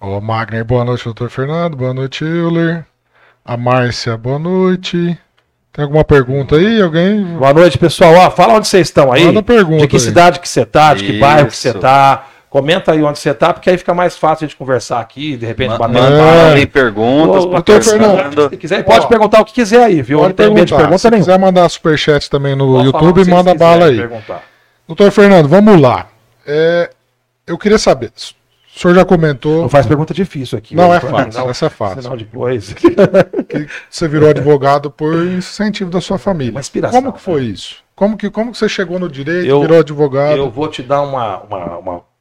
[0.01, 1.77] Ó, Magner, boa noite, doutor Fernando.
[1.77, 2.87] Boa noite, Euler.
[3.45, 5.19] A Márcia, boa noite.
[5.73, 6.81] Tem alguma pergunta aí?
[6.81, 7.25] Alguém?
[7.37, 8.14] Boa noite, pessoal.
[8.14, 9.25] Ó, fala onde vocês estão aí.
[9.25, 10.01] Manda pergunta de que aí.
[10.01, 11.21] cidade que você tá, de que Isso.
[11.21, 12.29] bairro que você tá.
[12.55, 15.45] Comenta aí onde você tá, porque aí fica mais fácil a gente conversar aqui, de
[15.45, 16.05] repente bater um.
[16.07, 16.45] É.
[16.51, 17.45] mandem perguntas.
[17.47, 18.17] Doutor Fernando.
[18.17, 20.19] Fernando, Se quiser, pode Ó, perguntar o que quiser aí, viu?
[20.21, 20.77] Pode não tem medo de perguntar.
[20.77, 21.27] pergunta Se nenhuma.
[21.27, 23.97] quiser mandar superchat também no Pode YouTube, manda bala aí.
[23.97, 24.45] perguntar.
[24.87, 26.07] Doutor Fernando, vamos lá.
[26.47, 26.90] É,
[27.45, 28.12] eu queria saber.
[28.77, 30.77] O senhor já comentou Não faz pergunta difícil aqui.
[30.77, 30.95] Não, viu?
[30.95, 32.03] é fácil, Não, essa é fácil.
[32.03, 32.73] Senão depois.
[32.79, 36.53] que você virou advogado por incentivo da sua família.
[36.53, 37.79] Uma inspiração, Como que foi isso?
[37.97, 40.37] Como que, como que você chegou no direito, Eu- virou advogado?
[40.37, 42.13] Eu vou te dar uma, uma, uma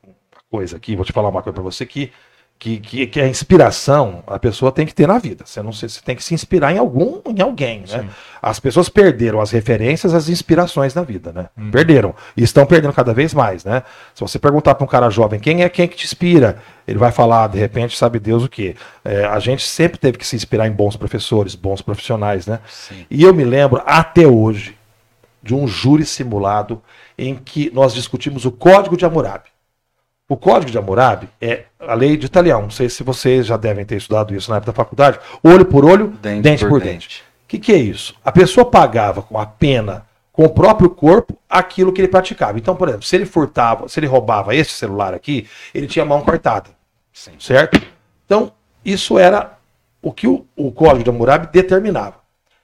[0.54, 2.12] coisa aqui, vou te falar uma coisa para você que,
[2.60, 5.44] que, que, que a inspiração a pessoa tem que ter na vida.
[5.46, 8.08] Você não se- você tem que se inspirar em algum, em alguém, né?
[8.40, 11.50] As pessoas perderam as referências, as inspirações na vida, né?
[11.58, 11.72] Uhum.
[11.72, 13.82] Perderam e estão perdendo cada vez mais, né?
[14.14, 17.12] Se você perguntar para um cara jovem quem é quem que te inspira, ele vai
[17.12, 18.76] falar de repente sabe Deus o quê?
[19.04, 22.60] É, a gente sempre teve que se inspirar em bons professores, bons profissionais, né?
[22.70, 23.06] Sim.
[23.10, 24.78] E eu me lembro até hoje
[25.42, 26.82] de um júri simulado
[27.18, 29.53] em que nós discutimos o Código de Hammurabi.
[30.34, 32.64] O Código de Hammurabi é a lei de Italião.
[32.64, 35.20] Não sei se vocês já devem ter estudado isso na época da faculdade.
[35.44, 37.24] Olho por olho, Dente dente, por dente.
[37.46, 38.16] O que, que é isso?
[38.26, 42.58] A pessoa pagava com a pena, com o próprio corpo, aquilo que ele praticava.
[42.58, 46.08] Então, por exemplo, se ele furtava, se ele roubava esse celular aqui, ele tinha a
[46.08, 46.72] mão cortada.
[47.14, 47.34] Sim.
[47.38, 47.80] Certo?
[48.26, 49.60] Então, isso era
[50.02, 52.16] o que o, o Código de Hammurabi determinava.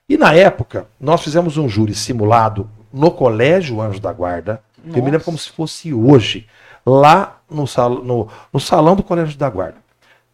[0.10, 4.60] E na época, nós fizemos um júri simulado no Colégio Anjo da Guarda.
[4.92, 6.48] que Eu me lembro como se fosse hoje,
[6.84, 9.78] lá no, sal, no, no salão do Colégio da Guarda,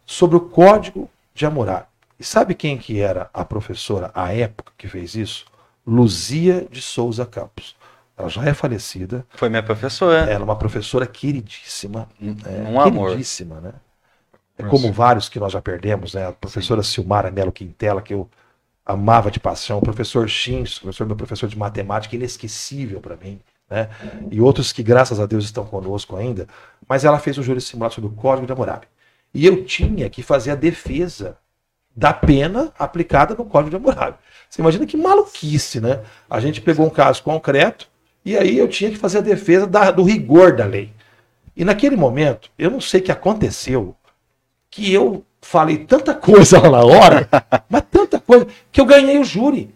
[0.04, 1.86] sobre o Código de Hammurabi.
[2.18, 5.44] E sabe quem que era a professora à época que fez isso?
[5.86, 7.76] Luzia de Souza Campos.
[8.16, 9.26] Ela já é falecida.
[9.30, 10.20] Foi minha professora.
[10.20, 12.08] Ela é uma professora queridíssima.
[12.20, 13.08] Um, é, um amor.
[13.10, 13.72] queridíssima, né?
[14.58, 16.26] É como vários que nós já perdemos, né?
[16.28, 18.28] A professora Silmara Melo Quintela, que eu
[18.86, 23.38] amava de paixão, o professor Chins, professor, meu professor de matemática, inesquecível para mim,
[23.70, 23.88] né?
[24.30, 26.46] E outros que, graças a Deus, estão conosco ainda.
[26.88, 28.86] Mas ela fez um júri simulado sobre o Código de Hammurabi.
[29.34, 31.36] E eu tinha que fazer a defesa
[31.94, 34.18] da pena aplicada no Código de Hammurabi.
[34.48, 36.00] Você imagina que maluquice, né?
[36.30, 37.88] A gente pegou um caso concreto
[38.24, 40.92] e aí eu tinha que fazer a defesa da, do rigor da lei.
[41.56, 43.96] E naquele momento, eu não sei o que aconteceu,
[44.70, 47.28] que eu falei tanta coisa lá na hora,
[47.68, 49.74] mas tanta coisa, que eu ganhei o júri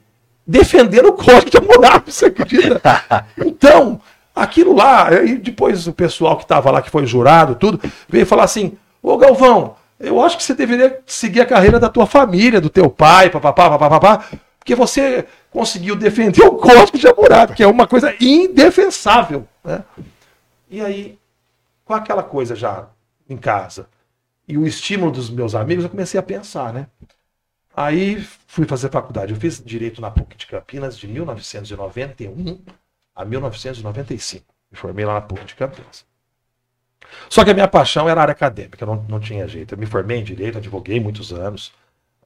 [0.51, 2.81] defendendo o código de Hammurabi, você acredita?
[3.39, 4.01] Então,
[4.35, 8.45] aquilo lá, e depois o pessoal que estava lá, que foi jurado, tudo, veio falar
[8.45, 12.69] assim, ô Galvão, eu acho que você deveria seguir a carreira da tua família, do
[12.69, 14.25] teu pai, papapá, papapá,
[14.59, 19.85] porque você conseguiu defender o código de Hammurabi, que é uma coisa indefensável, né?
[20.69, 21.19] E aí,
[21.85, 22.87] com aquela coisa já
[23.29, 23.89] em casa,
[24.49, 26.87] e o estímulo dos meus amigos, eu comecei a pensar, né?
[27.81, 29.33] Aí fui fazer faculdade.
[29.33, 32.61] Eu fiz direito na PUC de Campinas de 1991
[33.15, 34.45] a 1995.
[34.71, 36.05] Me formei lá na PUC de Campinas.
[37.31, 39.75] Só que a minha paixão era a área acadêmica, não, não tinha jeito.
[39.75, 41.73] Eu me formei em direito, advoguei muitos anos,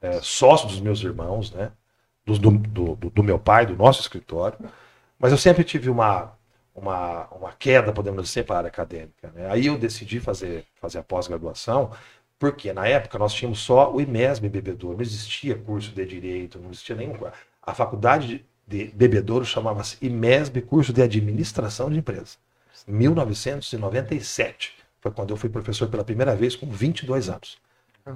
[0.01, 1.71] é, sócio dos meus irmãos, né?
[2.25, 2.51] Do, do,
[2.95, 4.57] do, do, meu pai, do nosso escritório.
[5.17, 6.33] Mas eu sempre tive uma,
[6.75, 9.31] uma, uma queda, podemos dizer, para a área acadêmica.
[9.33, 9.49] Né?
[9.49, 11.91] Aí eu decidi fazer, fazer a pós-graduação
[12.37, 16.69] porque na época nós tínhamos só o IMESB Bebedouro, não existia curso de direito, não
[16.69, 17.17] existia nenhum.
[17.61, 22.37] A faculdade de Bebedouro chamava-se IMESB Curso de Administração de Empresas.
[22.87, 27.57] 1997 foi quando eu fui professor pela primeira vez com 22 anos.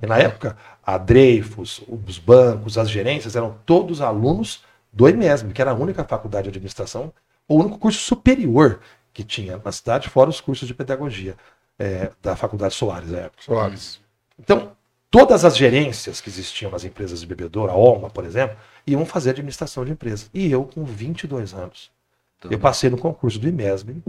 [0.02, 0.56] E na época,
[0.86, 6.04] a Dreyfus, os bancos, as gerências eram todos alunos do IMESB, que era a única
[6.04, 7.12] faculdade de administração,
[7.48, 8.80] o único curso superior
[9.12, 11.36] que tinha na cidade, fora os cursos de pedagogia
[11.78, 13.12] é, da Faculdade Soares.
[13.12, 13.32] É.
[13.40, 14.00] Soares.
[14.40, 14.72] Então,
[15.12, 19.32] todas as gerências que existiam nas empresas de bebedouro, a OMA, por exemplo, iam fazer
[19.32, 20.30] administração de empresas.
[20.34, 21.92] E eu, com 22 anos,
[22.40, 22.54] Tudo.
[22.54, 24.02] eu passei no concurso do IMESB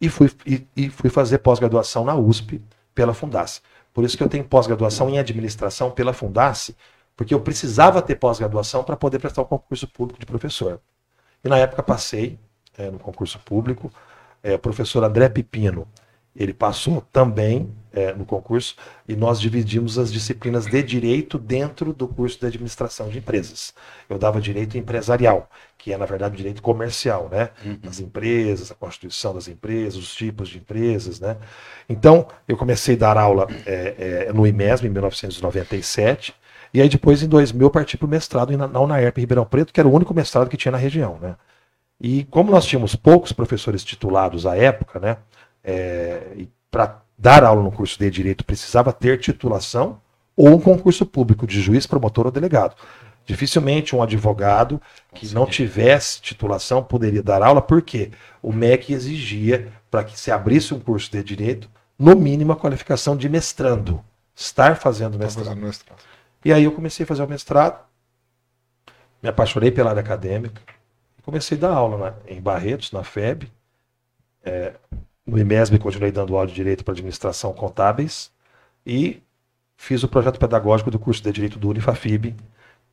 [0.00, 2.62] e fui, e, e fui fazer pós-graduação na USP
[2.94, 3.60] pela Fundasse.
[3.92, 6.76] Por isso que eu tenho pós-graduação em administração pela Fundasse,
[7.16, 10.80] porque eu precisava ter pós-graduação para poder prestar o concurso público de professor.
[11.44, 12.38] E na época passei
[12.76, 13.92] é, no concurso público.
[14.42, 15.86] É, o professor André Pipino,
[16.34, 18.74] ele passou também é, no concurso
[19.08, 23.72] e nós dividimos as disciplinas de direito dentro do curso de administração de empresas.
[24.08, 27.50] Eu dava direito empresarial, que é na verdade direito comercial, né?
[27.64, 27.78] Uhum.
[27.82, 31.36] Das empresas, a constituição das empresas, os tipos de empresas, né?
[31.88, 36.34] Então eu comecei a dar aula é, é, no IMESM em 1997
[36.72, 39.88] e aí depois em 2000 parti para o mestrado na UNAERP Ribeirão Preto, que era
[39.88, 41.36] o único mestrado que tinha na região, né?
[42.00, 45.16] E como nós tínhamos poucos professores titulados à época, né?
[45.62, 50.00] É, para dar aula no curso de direito precisava ter titulação
[50.36, 52.74] ou um concurso público de juiz, promotor ou delegado.
[53.24, 54.80] Dificilmente um advogado
[55.14, 58.10] que não tivesse titulação poderia dar aula, porque
[58.42, 63.16] o MEC exigia para que se abrisse um curso de direito, no mínimo a qualificação
[63.16, 65.46] de mestrando, estar fazendo mestrado.
[65.46, 65.98] fazendo mestrado.
[66.44, 67.82] E aí eu comecei a fazer o mestrado,
[69.22, 70.60] me apaixonei pela área acadêmica,
[71.22, 73.50] comecei a dar aula na, em Barretos, na FEB,
[74.44, 74.74] é,
[75.26, 78.30] no IMESB continuei dando aula de Direito para Administração Contábeis
[78.86, 79.22] e
[79.76, 82.34] fiz o projeto pedagógico do curso de Direito do Unifafib.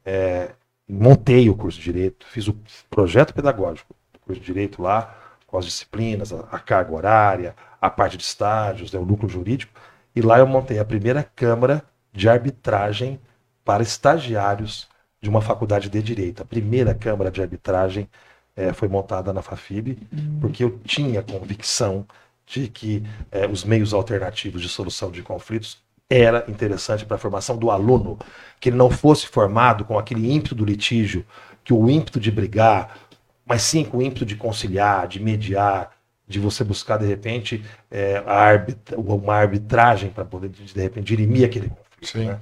[0.06, 0.52] É,
[0.88, 2.58] montei o curso de Direito, fiz o
[2.90, 7.90] projeto pedagógico do curso de Direito lá, com as disciplinas, a, a carga horária, a
[7.90, 9.74] parte de estágios, né, o núcleo jurídico.
[10.16, 13.20] E lá eu montei a primeira Câmara de Arbitragem
[13.64, 14.90] para estagiários
[15.22, 16.42] de uma faculdade de Direito.
[16.42, 18.10] A primeira Câmara de Arbitragem
[18.56, 19.98] é, foi montada na FAFIB,
[20.40, 22.06] porque eu tinha convicção
[22.46, 27.58] de que é, os meios alternativos de solução de conflitos era interessante para a formação
[27.58, 28.20] do aluno,
[28.60, 31.26] que ele não fosse formado com aquele ímpeto do litígio,
[31.64, 32.98] que o ímpeto de brigar,
[33.46, 35.92] mas sim com o ímpeto de conciliar, de mediar,
[36.28, 41.46] de você buscar de repente é, arbitra, uma arbitragem para poder de, de repente dirimir
[41.46, 42.18] aquele conflito.
[42.18, 42.40] Né?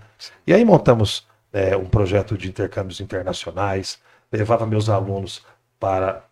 [0.47, 3.99] E aí montamos é, um projeto de intercâmbios internacionais,
[4.31, 5.43] levava meus alunos
[5.79, 6.23] para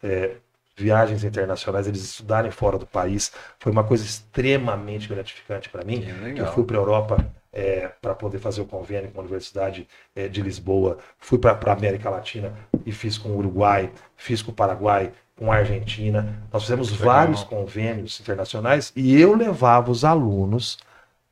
[0.77, 3.31] viagens internacionais, eles estudarem fora do país.
[3.59, 6.05] Foi uma coisa extremamente gratificante para mim.
[6.35, 10.27] Eu fui para a Europa é, para poder fazer o convênio com a Universidade é,
[10.27, 12.53] de Lisboa, fui para a América Latina
[12.85, 16.43] e fiz com o Uruguai, fiz com o Paraguai, com a Argentina.
[16.53, 17.05] Nós fizemos Legal.
[17.07, 20.77] vários convênios internacionais e eu levava os alunos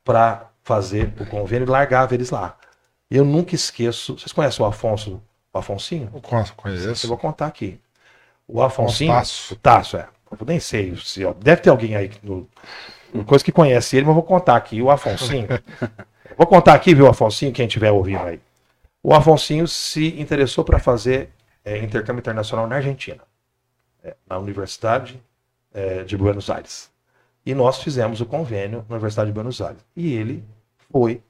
[0.04, 2.56] para fazer o convênio e largava eles lá.
[3.08, 4.18] Eu nunca esqueço.
[4.18, 6.10] Vocês conhecem o Afonso, o Afonsinho?
[6.12, 6.20] Eu
[6.56, 7.06] conheço.
[7.06, 7.80] Eu vou contar aqui.
[8.48, 9.12] O Afonsinho.
[9.12, 9.54] Tasso.
[9.54, 10.08] O Tasso, é.
[10.38, 10.96] Eu nem sei.
[10.96, 12.48] Se, ó, deve ter alguém aí no,
[13.24, 14.80] coisa que conhece ele, mas eu vou contar aqui.
[14.82, 15.48] O Afonsinho.
[16.36, 18.40] vou contar aqui, viu, Afonsinho, quem estiver ouvindo aí.
[19.02, 21.30] O Afonsinho se interessou para fazer
[21.64, 23.22] é, intercâmbio internacional na Argentina,
[24.02, 25.20] é, na Universidade
[25.72, 26.90] é, de Buenos Aires.
[27.44, 29.80] E nós fizemos o convênio na Universidade de Buenos Aires.
[29.94, 30.44] E ele
[30.90, 31.22] foi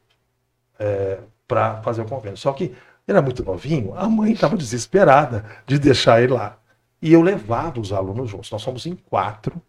[0.79, 2.37] é, para fazer o convênio.
[2.37, 2.74] Só que ele
[3.07, 6.59] era muito novinho, a mãe estava desesperada de deixar ele lá.
[7.00, 8.50] E eu levava os alunos juntos.
[8.50, 9.61] Nós somos em quatro.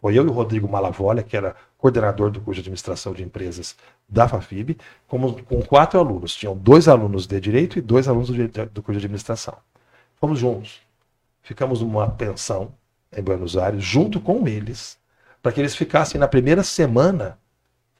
[0.00, 3.76] Foi eu e o Rodrigo Malavolha, que era coordenador do curso de administração de empresas
[4.08, 6.34] da FAFIB, como, com quatro alunos.
[6.34, 9.56] Tinham dois alunos de direito e dois alunos do, curso de administração.
[10.16, 10.80] Fomos juntos.
[11.42, 12.72] Ficamos numa pensão
[13.16, 14.98] em Buenos Aires, junto com eles,
[15.42, 17.38] para que eles ficassem na primeira semana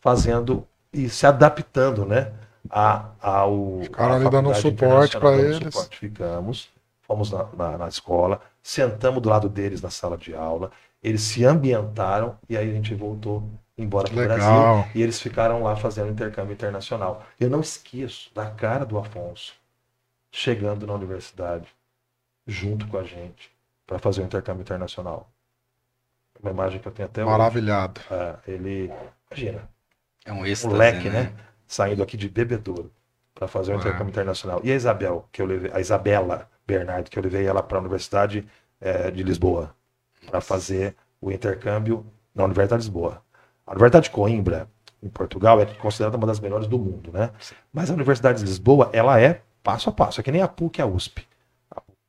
[0.01, 2.33] fazendo e se adaptando, né?
[2.69, 5.59] A, ao, Ficaram ali dando um suporte para eles.
[5.59, 5.99] Suporte.
[5.99, 6.69] Ficamos,
[7.07, 10.71] fomos na, na, na escola, sentamos do lado deles na sala de aula,
[11.03, 15.63] eles se ambientaram e aí a gente voltou embora para o Brasil e eles ficaram
[15.63, 17.25] lá fazendo intercâmbio internacional.
[17.39, 19.55] Eu não esqueço da cara do Afonso
[20.31, 21.69] chegando na universidade
[22.47, 23.51] junto com a gente
[23.87, 25.31] para fazer o intercâmbio internacional.
[26.41, 28.01] Uma imagem que eu tenho até Maravilhado.
[28.11, 28.21] Hoje.
[28.21, 28.93] É, ele,
[29.31, 29.69] imagina,
[30.25, 31.23] é um êxtase, moleque, né?
[31.23, 31.33] né?
[31.67, 32.93] Saindo aqui de bebedouro
[33.35, 34.61] para fazer o um intercâmbio internacional.
[34.63, 37.81] E a Isabel, que eu levei, a Isabela Bernardo, que eu levei ela para a
[37.81, 38.47] Universidade
[38.81, 39.75] é, de Lisboa
[40.31, 43.23] para fazer o intercâmbio na Universidade de Lisboa.
[43.67, 44.69] A Universidade de Coimbra,
[45.03, 47.31] em Portugal, é considerada uma das melhores do mundo, né?
[47.73, 50.79] Mas a Universidade de Lisboa, ela é passo a passo, é que nem a PUC
[50.79, 51.27] e a USP.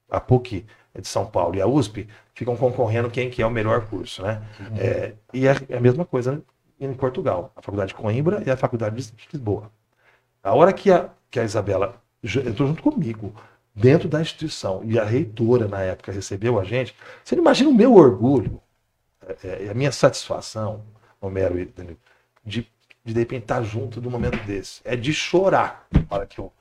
[0.09, 3.51] A PUC é de São Paulo e a USP ficam concorrendo quem que é o
[3.51, 4.41] melhor curso, né?
[4.59, 4.77] Uhum.
[4.77, 6.41] É, e é, a mesma coisa
[6.79, 9.71] em Portugal, a Faculdade de Coimbra e a Faculdade de Lisboa.
[10.43, 13.33] A hora que a, que a Isabela entrou junto comigo,
[13.77, 17.73] dentro da instituição, e a reitora na época recebeu a gente, você não imagina o
[17.73, 18.59] meu orgulho,
[19.43, 20.83] é, é, a minha satisfação,
[21.21, 21.97] Homero, de,
[22.45, 22.67] de,
[23.05, 24.81] de repente estar junto num momento desse.
[24.83, 26.51] É de chorar na hora que eu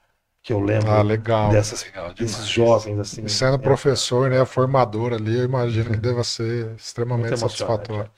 [0.43, 1.51] que eu lembro ah, legal.
[1.51, 3.25] Dessas, legal desses jovens assim.
[3.25, 8.09] E sendo é, professor, né, formador ali, eu imagino que deva ser extremamente satisfatório.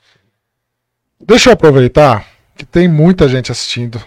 [1.19, 3.99] Deixa eu aproveitar que tem muita gente assistindo.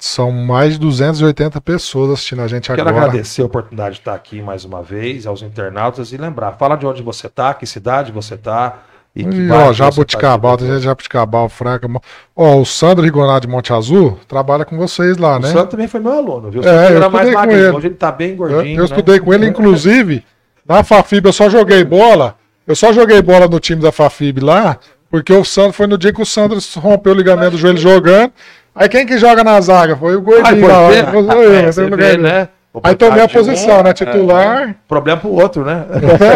[0.00, 2.94] São mais de 280 pessoas assistindo a gente Quero agora.
[2.94, 6.74] Quero agradecer a oportunidade de estar aqui mais uma vez, aos internautas, e lembrar, fala
[6.74, 8.78] de onde você está, que cidade você está,
[9.14, 11.88] e, e ó, Jabuticabal, tem gente de Jabuticabal, Franca.
[12.36, 15.48] Ó, o Sandro Rigonado de Monte Azul trabalha com vocês lá, o né?
[15.48, 16.62] O Sandro também foi meu aluno, viu?
[16.62, 17.70] É, eu estudei com ele.
[17.70, 18.60] Hoje ele tá bem gordinho.
[18.60, 18.84] Eu, eu né?
[18.84, 20.24] estudei com ele, inclusive,
[20.66, 22.36] na Fafib eu só joguei bola.
[22.66, 24.78] Eu só joguei bola no time da Fafib lá,
[25.10, 28.32] porque o Sandro foi no dia que o Sandro rompeu o ligamento do joelho jogando.
[28.74, 29.96] Aí quem que joga na zaga?
[29.96, 30.86] Foi o gordinho lá.
[30.86, 32.48] Foi eu, é, eu, vê, né?
[32.82, 33.92] Aí tomei a posição, um, né?
[33.92, 34.70] Titular.
[34.70, 35.86] É, problema pro outro, né?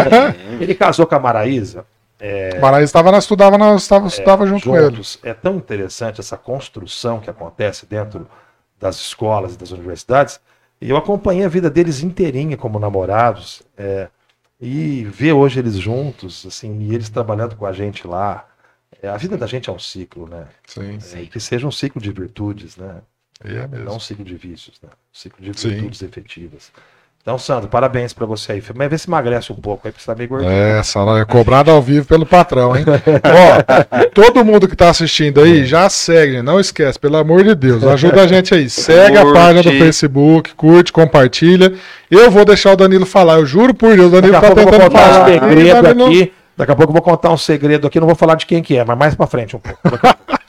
[0.59, 1.85] ele casou com a Maraísa.
[2.19, 5.31] É, Maraísa estava na, estudava, na, estava, é, estava junto juntos, com ele.
[5.31, 8.27] É tão interessante essa construção que acontece dentro
[8.79, 10.39] das escolas e das universidades.
[10.81, 13.63] E eu acompanhei a vida deles inteirinha como namorados.
[13.77, 14.07] É,
[14.59, 18.45] e ver hoje eles juntos, assim, e eles trabalhando com a gente lá.
[19.01, 20.47] É, a vida da gente é um ciclo, né?
[20.67, 21.25] Sim, é, sim.
[21.25, 23.01] Que seja um ciclo de virtudes, né?
[23.43, 23.85] É mesmo.
[23.85, 24.89] Não um ciclo de vícios, né?
[24.89, 26.05] Um ciclo de virtudes sim.
[26.05, 26.71] efetivas.
[27.25, 28.63] Então, Sandro, parabéns para você aí.
[28.75, 30.51] Mas vê se emagrece um pouco aí, porque você tá meio gordinho.
[30.51, 32.85] É, salário é cobrado ao vivo pelo patrão, hein?
[33.25, 37.83] Ó, todo mundo que tá assistindo aí, já segue, não esquece, pelo amor de Deus,
[37.83, 38.69] ajuda a gente aí.
[38.69, 39.27] Segue curte.
[39.27, 41.73] a página do Facebook, curte, compartilha.
[42.11, 44.91] Eu vou deixar o Danilo falar, eu juro por Deus, o Danilo Daqui tá tentando
[44.91, 45.23] falar.
[45.23, 46.07] Um segredo Danilo...
[46.07, 46.33] aqui.
[46.57, 48.77] Daqui a pouco eu vou contar um segredo aqui, não vou falar de quem que
[48.77, 49.79] é, mas mais para frente um pouco.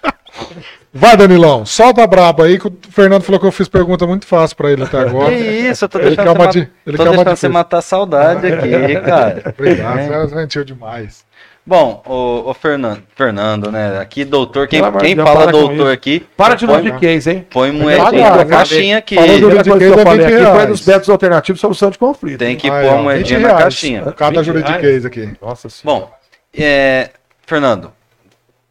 [0.93, 4.27] Vai, Danilão, solta a braba aí, que o Fernando falou que eu fiz pergunta muito
[4.27, 5.31] fácil pra ele até agora.
[5.31, 8.47] Que isso, eu tô deixando, ele você, de, ele tô deixando você matar a saudade
[8.47, 9.55] aqui, cara.
[9.55, 10.27] Obrigado, é.
[10.27, 11.27] você é gentil demais.
[11.67, 13.99] Bom, o, o, Fernando, Fernando, né?
[13.99, 16.21] Aqui, doutor, quem, quem fala doutor aqui.
[16.37, 17.47] Para de novo de case, hein?
[17.51, 19.17] Põe moedinha na caixinha aqui.
[19.17, 22.39] Falou do que eu falei aqui foi dos métodos alternativos solução de conflito.
[22.39, 24.13] Tem que pôr a moedinha na caixinha.
[24.13, 25.37] Cada juridiquês aqui.
[25.43, 26.01] Nossa senhora.
[26.01, 26.11] Bom,
[26.57, 27.11] é,
[27.45, 27.93] Fernando,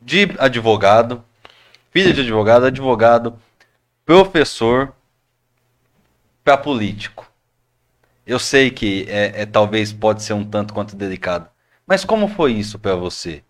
[0.01, 1.21] de advogado,
[1.91, 3.36] filho de advogado, advogado,
[4.05, 4.93] professor
[6.45, 7.29] para político.
[8.25, 11.47] Eu sei que é, é, talvez pode ser um tanto quanto delicado,
[11.88, 13.41] mas como foi isso para você?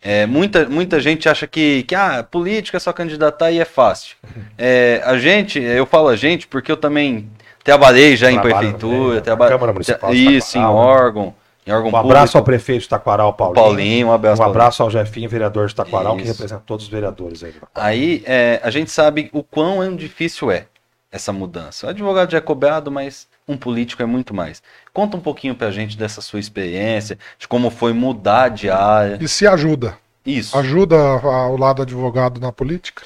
[0.00, 4.16] É, muita, muita gente acha que, que ah, política é só candidatar e é fácil.
[4.64, 7.28] É, a gente, eu falo a gente porque eu também
[7.64, 11.34] trabalhei já Trabalho em prefeitura, trabalhei isso, em órgão.
[11.66, 13.54] Em órgão um abraço ao prefeito de Taquaral, Paulinho.
[13.54, 14.42] Paulinho, um abraço.
[14.42, 16.22] Um abraço ao Jefinho, vereador de Taquaral, Isso.
[16.22, 17.54] que representa todos os vereadores aí.
[17.74, 20.66] Aí é, a gente sabe o quão difícil é
[21.10, 21.86] essa mudança?
[21.86, 24.62] O advogado já é cobrado, mas um político é muito mais.
[24.92, 29.18] Conta um pouquinho pra gente dessa sua experiência, de como foi mudar de área.
[29.20, 29.98] E se ajuda?
[30.24, 30.56] Isso.
[30.56, 33.02] Ajuda o lado advogado na política?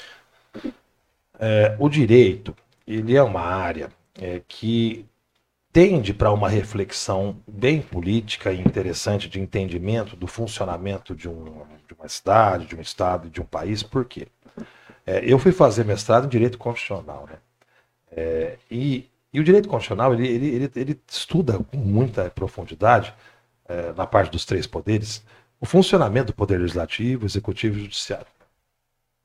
[1.39, 2.55] É, o direito,
[2.87, 5.05] ele é uma área é, que
[5.71, 11.93] tende para uma reflexão bem política e interessante de entendimento do funcionamento de, um- de
[11.93, 13.83] uma cidade, de um estado e de um país.
[13.83, 14.27] Por quê?
[15.05, 17.37] É, eu fui fazer mestrado em direito constitucional, né?
[18.11, 23.13] É, e, e o direito constitucional ele, ele, ele, ele estuda com muita profundidade
[23.65, 25.23] é, na parte dos três poderes
[25.59, 28.27] o funcionamento do poder legislativo, executivo e judiciário.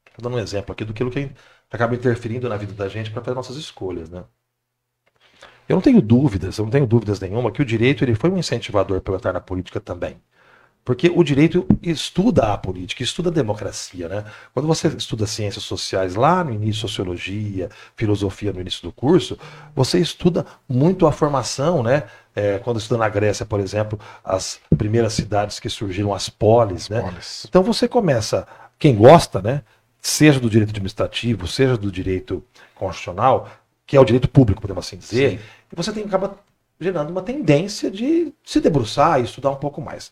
[0.06, 1.04] Estou dando um exemplo aqui do que
[1.70, 4.24] acaba interferindo na vida da gente para fazer nossas escolhas, né?
[5.68, 8.36] Eu não tenho dúvidas, eu não tenho dúvidas nenhuma que o direito ele foi um
[8.36, 10.20] incentivador para eu estar na política também.
[10.84, 14.24] Porque o direito estuda a política, estuda a democracia, né?
[14.52, 19.38] Quando você estuda ciências sociais lá no início, sociologia, filosofia no início do curso,
[19.76, 22.04] você estuda muito a formação, né?
[22.34, 27.00] É, quando estuda na Grécia, por exemplo, as primeiras cidades que surgiram, as polis, né?
[27.00, 27.46] Polis.
[27.48, 29.62] Então você começa, quem gosta, né?
[30.00, 32.42] Seja do direito administrativo, seja do direito
[32.74, 33.48] constitucional,
[33.86, 35.38] que é o direito público, podemos assim dizer, Sim.
[35.76, 36.36] você tem acaba
[36.80, 40.10] gerando uma tendência de se debruçar e estudar um pouco mais.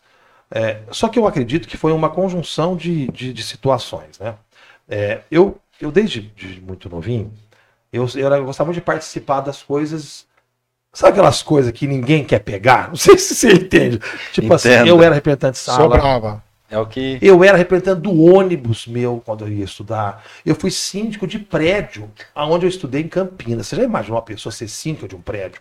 [0.50, 4.34] É, só que eu acredito que foi uma conjunção de, de, de situações, né?
[4.88, 7.32] É, eu, eu desde de muito novinho,
[7.92, 10.26] eu, eu, gostava muito de participar das coisas.
[10.92, 12.88] Sabe aquelas coisas que ninguém quer pegar?
[12.88, 14.00] Não sei se você entende.
[14.32, 14.88] Tipo assim, Entendo.
[14.88, 15.82] eu era representante de sala.
[15.82, 16.42] Sobrava.
[16.70, 17.18] É o que.
[17.20, 20.24] Eu era representante do ônibus meu quando eu ia estudar.
[20.46, 23.66] Eu fui síndico de prédio, aonde eu estudei em Campinas.
[23.66, 25.60] Você já imaginou uma pessoa ser síndica de um prédio?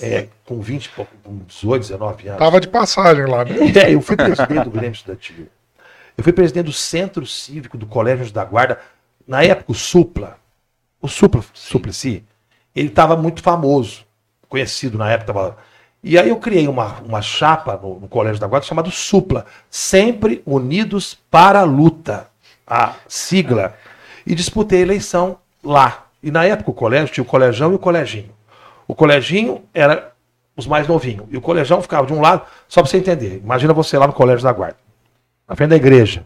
[0.00, 2.38] É, com 20, e pouco, com 18, 19 anos.
[2.38, 3.56] Tava de passagem lá, né?
[3.74, 5.48] É, eu fui presidente do Grêmio Estudantil.
[6.16, 8.78] Eu fui presidente do Centro Cívico do Colégio da Guarda.
[9.26, 10.38] Na época, o Supla,
[11.02, 12.24] o Supla, Suplicy,
[12.74, 14.06] ele estava muito famoso,
[14.48, 15.32] conhecido na época.
[15.32, 15.56] tava-
[16.08, 20.40] E aí eu criei uma, uma chapa no, no Colégio da Guarda chamada Supla, Sempre
[20.46, 22.28] Unidos para a Luta,
[22.64, 23.74] a sigla.
[24.24, 26.04] E disputei a eleição lá.
[26.22, 28.30] E na época o colégio tinha o colegião e o coleginho.
[28.86, 30.12] O coleginho era
[30.56, 31.26] os mais novinhos.
[31.28, 33.40] E o colegião ficava de um lado, só para você entender.
[33.42, 34.78] Imagina você lá no Colégio da Guarda,
[35.48, 36.24] na frente da igreja.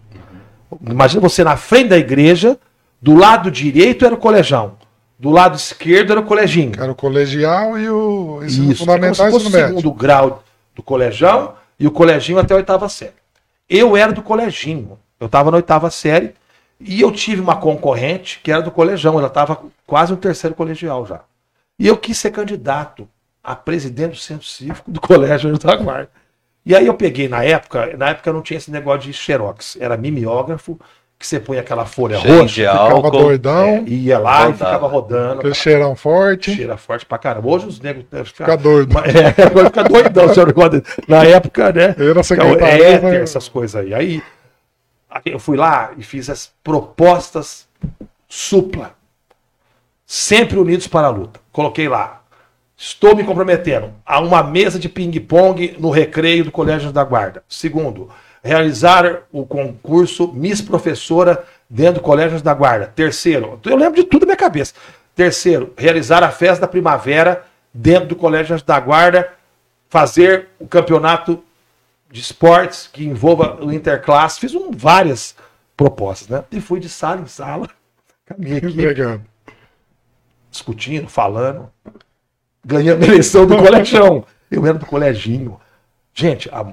[0.87, 2.59] Imagina você na frente da igreja,
[3.01, 4.77] do lado direito era o colegião,
[5.21, 6.73] do lado esquerdo era o coleginho.
[6.83, 9.77] Era o colegial e o ensino Isso, fundamental é e se ensino fosse o médio.
[9.77, 10.43] segundo grau
[10.75, 13.13] do colegião e o coleginho até a oitava série.
[13.69, 16.33] Eu era do coleginho, eu estava na oitava série
[16.81, 21.05] e eu tive uma concorrente que era do colegião, ela estava quase no terceiro colegial
[21.05, 21.21] já.
[21.79, 23.07] E eu quis ser candidato
[23.45, 26.11] a presidente do centro cívico do colégio da Guarda.
[26.65, 29.99] E aí eu peguei na época, na época não tinha esse negócio de xerox, era
[29.99, 30.81] mimeógrafo,
[31.21, 33.11] que você põe aquela folha Cheio roxa, de Ficava álcool.
[33.11, 34.55] doidão, é, ia lá e Rodava.
[34.55, 35.39] ficava rodando.
[35.41, 36.55] aquele cheirão forte.
[36.57, 37.47] Cheira forte pra caramba.
[37.47, 38.97] Hoje os negros ficar Fica doido.
[39.01, 40.83] É, agora fica doidão, negócio.
[41.07, 41.95] Na época, né?
[41.99, 43.17] Era secretário, É, né?
[43.23, 43.93] essas coisas aí.
[43.93, 44.23] Aí
[45.11, 47.69] aí eu fui lá e fiz as propostas
[48.27, 48.93] supla.
[50.07, 51.39] Sempre unidos para a luta.
[51.53, 52.23] Coloquei lá.
[52.77, 57.43] Estou me comprometendo a uma mesa de ping-pong no recreio do Colégio da Guarda.
[57.47, 58.09] Segundo,
[58.43, 62.87] realizar o concurso Miss Professora dentro do Colégio da Guarda.
[62.95, 64.75] Terceiro, eu lembro de tudo na minha cabeça.
[65.15, 69.33] Terceiro, realizar a festa da primavera dentro do Colégio da Guarda,
[69.89, 71.43] fazer o campeonato
[72.11, 74.41] de esportes que envolva o interclasse.
[74.41, 75.35] Fiz um, várias
[75.77, 76.45] propostas, né?
[76.51, 77.69] E fui de sala em sala,
[78.27, 79.23] com a minha equipe, Entregando.
[80.51, 81.71] discutindo, falando,
[82.65, 84.25] ganhando a eleição do colegião.
[84.51, 85.61] Eu era do coleginho.
[86.13, 86.73] Gente, a-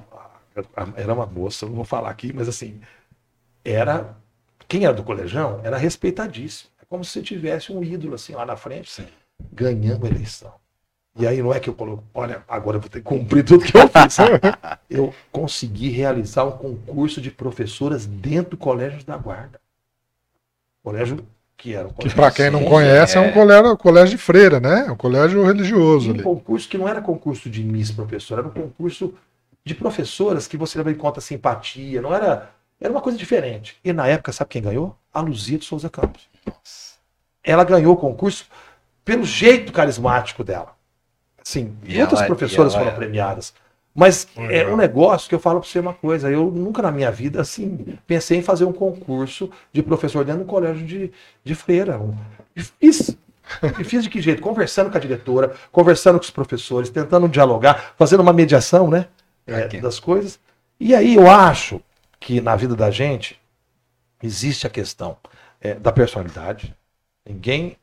[0.95, 2.79] era uma moça, não vou falar aqui, mas assim,
[3.63, 4.15] era.
[4.67, 6.69] Quem era do colegião era respeitadíssimo.
[6.81, 9.05] É como se você tivesse um ídolo assim lá na frente,
[9.51, 10.53] ganhando a eleição.
[11.19, 13.65] E aí não é que eu coloco, olha, agora eu vou ter que cumprir tudo
[13.65, 14.17] que eu fiz.
[14.89, 19.59] eu consegui realizar um concurso de professoras dentro do Colégio da Guarda.
[20.83, 21.25] Colégio
[21.57, 23.27] que era um Que colégio pra quem não Sim, conhece, é, é.
[23.27, 24.85] um colégio, colégio de freira, né?
[24.87, 26.23] É um colégio religioso E um ali.
[26.23, 29.13] concurso que não era concurso de Miss Professora, era um concurso
[29.67, 32.49] de professoras que você leva em conta simpatia, não era.
[32.79, 33.77] Era uma coisa diferente.
[33.83, 34.95] E na época, sabe quem ganhou?
[35.13, 36.27] A Luzia de Souza Campos.
[37.43, 38.45] Ela ganhou o concurso
[39.03, 40.75] pelo jeito carismático dela.
[41.41, 43.53] Assim, E outras ela- professoras e ela foram era- premiadas.
[43.95, 46.29] Mas é um negócio que eu falo para você uma coisa.
[46.29, 50.47] Eu nunca na minha vida, assim, pensei em fazer um concurso de professor dentro do
[50.47, 51.11] colégio de,
[51.43, 51.97] de freira.
[51.99, 52.15] Um-
[52.55, 53.17] E fiz.
[53.79, 54.39] E fiz de que jeito?
[54.41, 59.07] Conversando com a diretora, conversando com os professores, tentando dialogar, fazendo uma mediação, né?
[59.47, 60.39] É, das coisas.
[60.79, 61.81] E aí eu acho
[62.19, 63.39] que na vida da gente
[64.21, 65.17] existe a questão
[65.61, 66.75] é, da personalidade.
[67.25, 67.77] Ninguém.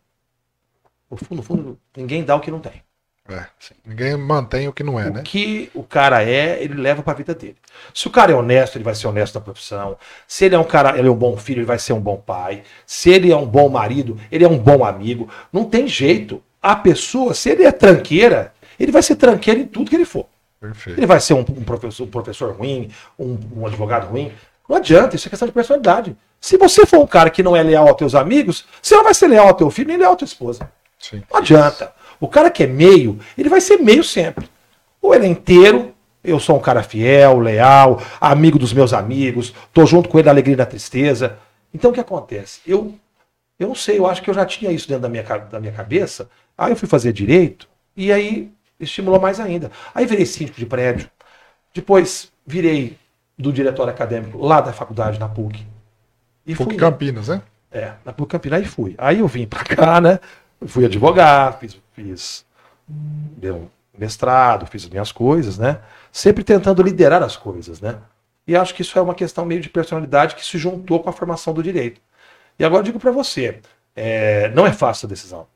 [1.10, 2.82] No fundo, no fundo, ninguém dá o que não tem.
[3.26, 3.46] É,
[3.86, 5.22] ninguém mantém o que não é, o né?
[5.24, 7.56] que o cara é, ele leva para a vida dele.
[7.94, 9.96] Se o cara é honesto, ele vai ser honesto na profissão.
[10.28, 12.18] Se ele é um cara, ele é um bom filho, ele vai ser um bom
[12.18, 12.64] pai.
[12.84, 15.30] Se ele é um bom marido, ele é um bom amigo.
[15.50, 16.42] Não tem jeito.
[16.60, 20.26] A pessoa, se ele é tranqueira, ele vai ser tranqueiro em tudo que ele for.
[20.64, 20.98] Perfeito.
[20.98, 24.32] Ele vai ser um, um professor, um professor ruim, um, um advogado ruim.
[24.66, 26.16] Não adianta, isso é questão de personalidade.
[26.40, 29.12] Se você for um cara que não é leal aos teus amigos, você não vai
[29.12, 30.70] ser leal ao teu filho nem leal à tua esposa.
[30.98, 31.22] Sim.
[31.30, 31.92] Não adianta.
[32.18, 34.48] O cara que é meio, ele vai ser meio sempre.
[35.02, 39.84] Ou ele é inteiro, eu sou um cara fiel, leal, amigo dos meus amigos, tô
[39.84, 41.38] junto com ele na alegria e na tristeza.
[41.74, 42.60] Então o que acontece?
[42.66, 42.94] Eu,
[43.58, 45.72] eu não sei, eu acho que eu já tinha isso dentro da minha, da minha
[45.72, 46.30] cabeça.
[46.56, 49.70] Aí eu fui fazer direito e aí estimulou mais ainda.
[49.94, 51.10] Aí virei síndico de prédio.
[51.74, 52.98] Depois virei
[53.36, 55.66] do diretório acadêmico lá da faculdade, na PUC.
[56.46, 57.42] E PUC fui, Campinas, né?
[57.72, 58.94] é, na PUC Campinas e fui.
[58.96, 60.20] Aí eu vim pra cá, né?
[60.66, 62.46] Fui advogar, fiz, fiz
[63.40, 65.80] meu mestrado, fiz as minhas coisas, né?
[66.12, 67.98] Sempre tentando liderar as coisas, né?
[68.46, 71.12] E acho que isso é uma questão meio de personalidade que se juntou com a
[71.12, 72.00] formação do direito.
[72.58, 73.60] E agora eu digo pra você,
[73.96, 75.46] é, não é fácil a decisão.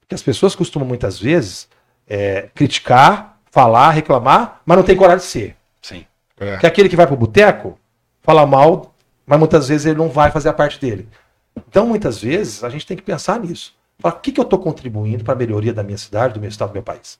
[0.00, 1.68] Porque as pessoas costumam muitas vezes
[2.08, 5.56] é, criticar, falar, reclamar, mas não tem coragem de ser.
[5.82, 6.06] Sim.
[6.40, 6.56] É.
[6.56, 7.78] Que aquele que vai pro boteco
[8.22, 8.94] fala mal,
[9.26, 11.08] mas muitas vezes ele não vai fazer a parte dele.
[11.56, 13.76] Então, muitas vezes, a gente tem que pensar nisso.
[13.98, 16.48] Falar, o que, que eu estou contribuindo para a melhoria da minha cidade, do meu
[16.48, 17.18] estado, do meu país?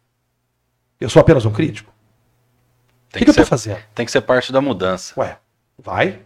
[1.00, 1.92] Eu sou apenas um crítico?
[3.08, 3.80] O que, que, que eu estou fazendo?
[3.94, 5.18] tem que ser parte da mudança.
[5.18, 5.38] Ué,
[5.78, 6.20] vai,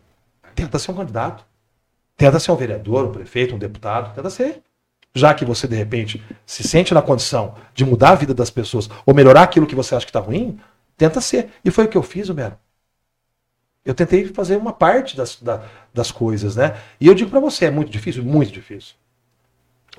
[0.54, 1.44] tenta ser um candidato.
[2.16, 4.62] Tenta ser um vereador, um prefeito, um deputado, tenta ser.
[5.14, 8.88] Já que você, de repente, se sente na condição de mudar a vida das pessoas
[9.04, 10.58] ou melhorar aquilo que você acha que está ruim,
[10.96, 11.50] tenta ser.
[11.64, 12.56] E foi o que eu fiz, Homero.
[13.84, 16.76] Eu tentei fazer uma parte das, da- das coisas, né?
[17.00, 18.22] E eu digo pra você, é muito difícil?
[18.24, 18.94] Muito difícil.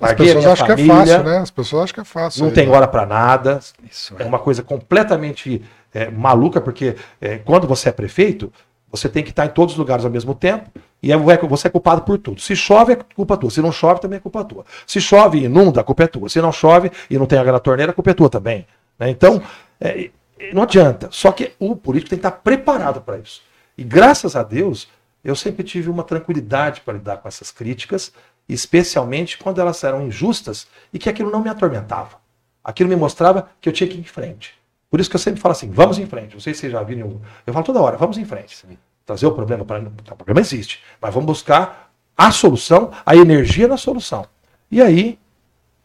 [0.00, 1.38] Larguei a pessoas acham que é família, fácil, né?
[1.38, 2.40] As pessoas acham que é fácil.
[2.42, 2.76] Não aí, tem né?
[2.76, 3.60] hora pra nada.
[3.90, 5.62] Isso É uma coisa completamente
[5.92, 8.52] é, maluca, porque é, quando você é prefeito,
[8.96, 10.70] você tem que estar em todos os lugares ao mesmo tempo
[11.02, 12.40] e é- você é culpado por tudo.
[12.40, 13.50] Se chove, é culpa tua.
[13.50, 14.64] Se não chove, também é culpa tua.
[14.86, 16.28] Se chove e inunda, a culpa é tua.
[16.28, 18.66] Se não chove e não tem água na torneira, a culpa é tua também.
[18.98, 19.10] né?
[19.10, 19.42] Então,
[19.80, 21.08] é, é, não adianta.
[21.10, 23.42] Só que o político tem que estar preparado para isso.
[23.76, 24.88] E graças a Deus,
[25.24, 28.12] eu sempre tive uma tranquilidade para lidar com essas críticas,
[28.48, 32.16] especialmente quando elas eram injustas e que aquilo não me atormentava.
[32.62, 34.54] Aquilo me mostrava que eu tinha que ir em frente.
[34.94, 36.34] Por isso que eu sempre falo assim, vamos em frente.
[36.34, 38.64] Não sei se vocês já viram, eu, eu falo toda hora, vamos em frente.
[39.04, 39.82] Trazer o problema para.
[39.82, 44.24] O problema existe, mas vamos buscar a solução, a energia na solução.
[44.70, 45.18] E aí,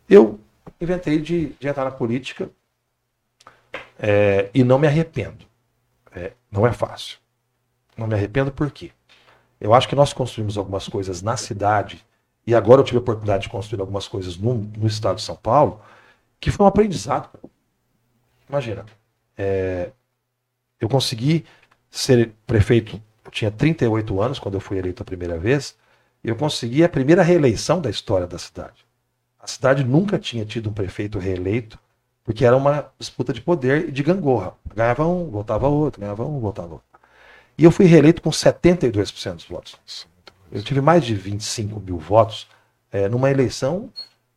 [0.07, 0.39] eu
[0.79, 2.51] inventei de, de entrar na política
[3.97, 5.43] é, e não me arrependo.
[6.15, 7.17] É, não é fácil.
[7.97, 8.91] Não me arrependo por quê?
[9.59, 12.05] Eu acho que nós construímos algumas coisas na cidade,
[12.45, 15.35] e agora eu tive a oportunidade de construir algumas coisas no, no estado de São
[15.35, 15.81] Paulo,
[16.39, 17.27] que foi um aprendizado.
[18.47, 18.85] Imagina,
[19.39, 19.91] é,
[20.81, 21.45] eu consegui
[21.89, 25.77] ser prefeito, eu tinha 38 anos quando eu fui eleito a primeira vez,
[26.21, 28.85] eu consegui a primeira reeleição da história da cidade.
[29.39, 31.79] A cidade nunca tinha tido um prefeito reeleito,
[32.25, 34.53] porque era uma disputa de poder e de gangorra.
[34.75, 36.87] Ganhava um, voltava outro, ganhava um, voltava outro.
[37.57, 39.79] E eu fui reeleito com 72% dos votos.
[40.51, 42.47] Eu tive mais de 25 mil votos
[42.91, 43.89] é, numa eleição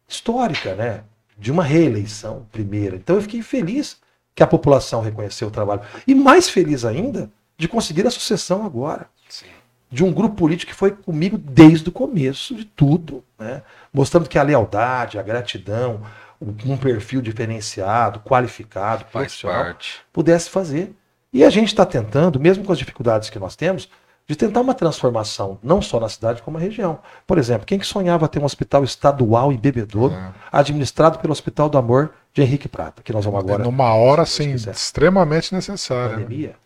[0.08, 1.02] histórica, né?
[1.36, 2.96] De uma reeleição primeira.
[2.96, 4.00] Então eu fiquei feliz
[4.34, 5.82] que a população reconheceu o trabalho.
[6.06, 9.06] E mais feliz ainda de conseguir a sucessão agora.
[9.28, 9.46] Sim.
[9.90, 13.62] De um grupo político que foi comigo desde o começo de tudo, né?
[13.92, 16.00] Mostrando que a lealdade, a gratidão,
[16.40, 20.00] um perfil diferenciado, qualificado, Faz profissional, parte.
[20.12, 20.94] pudesse fazer.
[21.32, 23.88] E a gente está tentando, mesmo com as dificuldades que nós temos,
[24.26, 27.00] de tentar uma transformação, não só na cidade, como na região.
[27.26, 30.32] Por exemplo, quem que sonhava ter um hospital estadual em Bebedouro, É.
[30.50, 33.62] administrado pelo Hospital do Amor de Henrique Prata, que nós vamos agora.
[33.62, 36.16] Numa hora, assim, extremamente necessária.
[36.16, 36.22] né?
[36.24, 36.56] pandemia,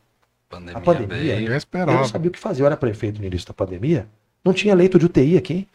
[0.48, 1.22] Pandemia, A pandemia, veio.
[1.32, 2.04] Ninguém eu não esperava.
[2.06, 2.62] sabia o que fazer.
[2.62, 4.06] Eu era prefeito no início da pandemia,
[4.44, 5.66] não tinha leito de UTI aqui.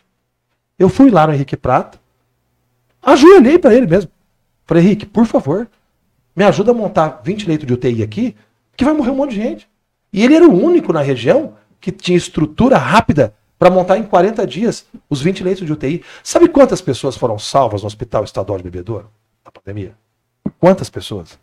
[0.80, 2.00] Eu fui lá no Henrique Prata,
[3.02, 4.10] ajoelhei para ele mesmo.
[4.66, 5.68] Falei, Henrique, por favor,
[6.34, 8.36] me ajuda a montar 20 leitos de UTI aqui,
[8.78, 9.70] que vai morrer um monte de gente.
[10.14, 14.48] E ele era o único na região que tinha estrutura rápida para montar em 40
[14.48, 16.04] dias os 20 leitos de UTI.
[16.24, 19.10] Sabe quantas pessoas foram salvas no Hospital Estadual de Bebedouro
[19.54, 19.96] na pandemia?
[20.60, 21.40] Quantas pessoas?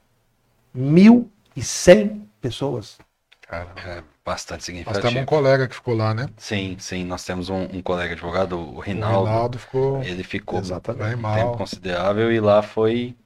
[0.77, 2.99] 1.100 pessoas.
[3.43, 5.09] Cara, É bastante nós significativo.
[5.09, 6.29] temos um colega que ficou lá, né?
[6.37, 9.25] Sim, sim, nós temos um, um colega advogado, o O Reinaldo.
[9.27, 11.17] Reinaldo ficou Ele ficou Exatamente.
[11.17, 13.17] um tempo considerável e lá foi,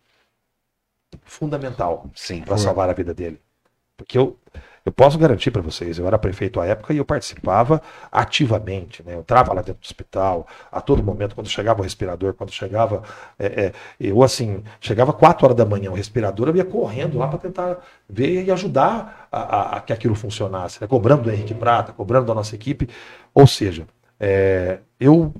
[1.24, 3.40] Fundamental sim, para salvar a vida dele.
[3.96, 4.38] Porque eu,
[4.84, 7.80] eu posso garantir para vocês, eu era prefeito à época e eu participava
[8.10, 9.14] ativamente, né?
[9.14, 13.02] Eu entrava lá dentro do hospital a todo momento, quando chegava o respirador, quando chegava.
[13.38, 17.28] É, é, eu, assim, chegava 4 horas da manhã o respirador, eu ia correndo lá
[17.28, 17.78] para tentar
[18.08, 20.86] ver e ajudar a, a, a que aquilo funcionasse, né?
[20.88, 22.88] cobrando do Henrique Prata, cobrando da nossa equipe.
[23.32, 23.86] Ou seja,
[24.18, 25.32] é, eu,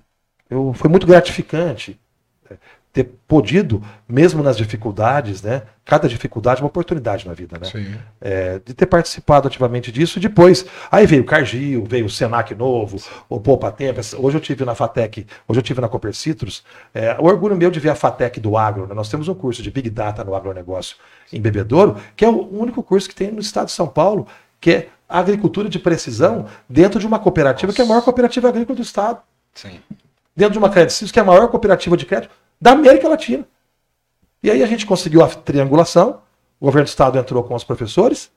[0.49, 2.01] eu, foi muito gratificante
[2.93, 5.63] ter podido, mesmo nas dificuldades, né?
[5.83, 7.67] Cada dificuldade é uma oportunidade na vida, né?
[7.67, 7.95] Sim.
[8.21, 10.19] É, de ter participado ativamente disso.
[10.19, 13.99] E depois, aí veio o Cargill, veio o Senac novo, o Poupa Tempo.
[14.19, 16.63] Hoje eu tive na Fatec, hoje eu tive na Cooper Citrus.
[16.93, 18.87] É, o orgulho meu de ver a Fatec do agro.
[18.87, 18.95] Né?
[18.95, 20.97] Nós temos um curso de Big Data no agronegócio
[21.33, 24.27] em Bebedouro, que é o único curso que tem no estado de São Paulo,
[24.61, 27.77] que é agricultura de precisão dentro de uma cooperativa Nossa.
[27.77, 29.21] que é a maior cooperativa agrícola do estado.
[29.55, 29.81] Sim.
[30.37, 33.45] Dentro de uma Credit que é a maior cooperativa de crédito da América Latina.
[34.41, 36.23] E aí a gente conseguiu a triangulação,
[36.61, 38.31] o governo do estado entrou com os professores,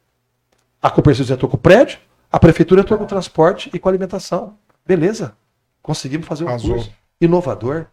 [0.82, 2.00] a Copercível entrou com o prédio,
[2.32, 4.58] a prefeitura entrou com o transporte e com a alimentação.
[4.84, 5.38] Beleza.
[5.80, 6.74] Conseguimos fazer um Azul.
[6.74, 7.86] curso inovador.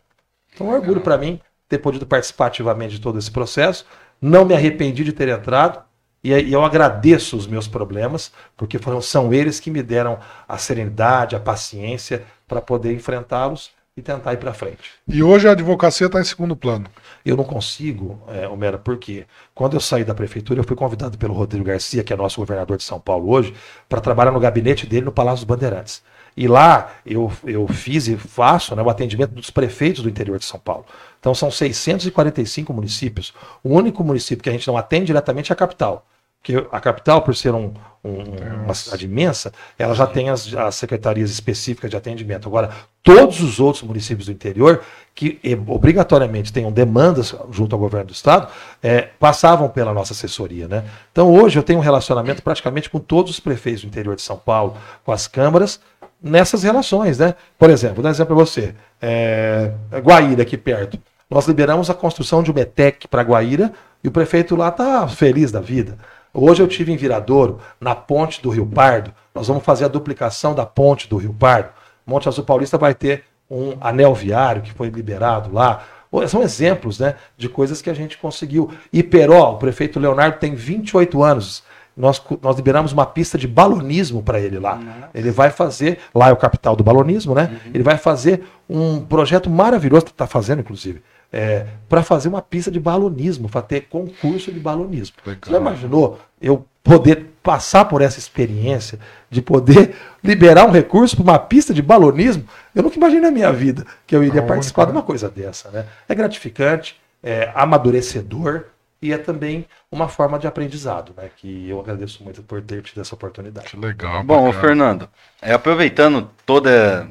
[0.54, 3.84] Então, é um orgulho para mim ter podido participar ativamente de todo esse processo.
[4.18, 5.84] Não me arrependi de ter entrado.
[6.24, 10.18] E eu agradeço os meus problemas, porque foram, são eles que me deram
[10.48, 14.90] a serenidade, a paciência para poder enfrentá-los e tentar ir para frente.
[15.06, 16.86] E hoje a advocacia está em segundo plano.
[17.24, 21.34] Eu não consigo, é, Homero, porque quando eu saí da prefeitura, eu fui convidado pelo
[21.34, 23.54] Rodrigo Garcia, que é nosso governador de São Paulo hoje,
[23.90, 26.02] para trabalhar no gabinete dele no Palácio dos Bandeirantes.
[26.34, 30.46] E lá eu, eu fiz e faço né, o atendimento dos prefeitos do interior de
[30.46, 30.86] São Paulo.
[31.20, 33.34] Então são 645 municípios.
[33.62, 36.06] O único município que a gente não atende diretamente é a capital
[36.42, 37.72] que a capital, por ser um,
[38.04, 42.48] um, uma cidade imensa, ela já tem as, as, secretarias específicas de atendimento.
[42.48, 42.70] Agora,
[43.02, 44.82] todos os outros municípios do interior,
[45.14, 45.38] que
[45.68, 48.48] obrigatoriamente tenham demandas junto ao governo do estado,
[48.82, 50.66] é, passavam pela nossa assessoria.
[50.66, 50.84] Né?
[51.12, 54.36] Então, hoje eu tenho um relacionamento praticamente com todos os prefeitos do interior de São
[54.36, 55.80] Paulo, com as câmaras,
[56.20, 57.18] nessas relações.
[57.18, 57.36] Né?
[57.56, 58.74] Por exemplo, vou dar um exemplo para você.
[59.00, 59.72] É,
[60.02, 60.98] Guaíra, aqui perto.
[61.30, 63.72] Nós liberamos a construção de uma ETEC para Guaíra
[64.02, 65.96] e o prefeito lá está feliz da vida.
[66.34, 69.12] Hoje eu tive em Viradouro, na ponte do Rio Pardo.
[69.34, 71.70] Nós vamos fazer a duplicação da ponte do Rio Pardo.
[72.06, 75.84] Monte Azul Paulista vai ter um anel viário que foi liberado lá.
[76.26, 78.70] São exemplos né, de coisas que a gente conseguiu.
[78.90, 81.62] Iperó, o prefeito Leonardo tem 28 anos.
[81.94, 84.76] Nós, nós liberamos uma pista de balonismo para ele lá.
[84.76, 85.10] Nossa.
[85.14, 87.50] Ele vai fazer, lá é o capital do balonismo, né?
[87.52, 87.70] Uhum.
[87.74, 91.02] Ele vai fazer um projeto maravilhoso, está fazendo inclusive,
[91.32, 95.16] é, para fazer uma pista de balonismo, para ter concurso de balonismo.
[95.24, 95.40] Legal.
[95.44, 98.98] Você já imaginou eu poder passar por essa experiência
[99.30, 102.44] de poder liberar um recurso para uma pista de balonismo?
[102.74, 105.70] Eu nunca imaginei na minha vida que eu iria participar de uma coisa dessa.
[105.70, 105.86] Né?
[106.08, 108.64] É gratificante, é amadurecedor
[109.00, 111.28] e é também uma forma de aprendizado, né?
[111.36, 113.66] Que eu agradeço muito por ter tido essa oportunidade.
[113.66, 114.22] Que legal.
[114.22, 114.60] Bom, bacana.
[114.60, 115.08] Fernando,
[115.40, 117.08] é, aproveitando toda,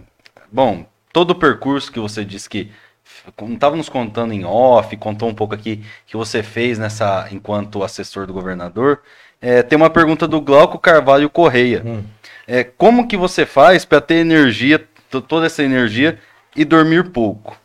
[0.49, 2.72] bom, todo o percurso que você disse que
[3.53, 8.26] estava nos contando em off, contou um pouco aqui que você fez nessa enquanto assessor
[8.26, 9.01] do governador.
[9.41, 11.82] É, tem uma pergunta do Glauco Carvalho Correia.
[11.86, 12.03] Hum.
[12.47, 14.84] É, como que você faz para ter energia,
[15.28, 16.19] toda essa energia
[16.55, 17.57] e dormir pouco?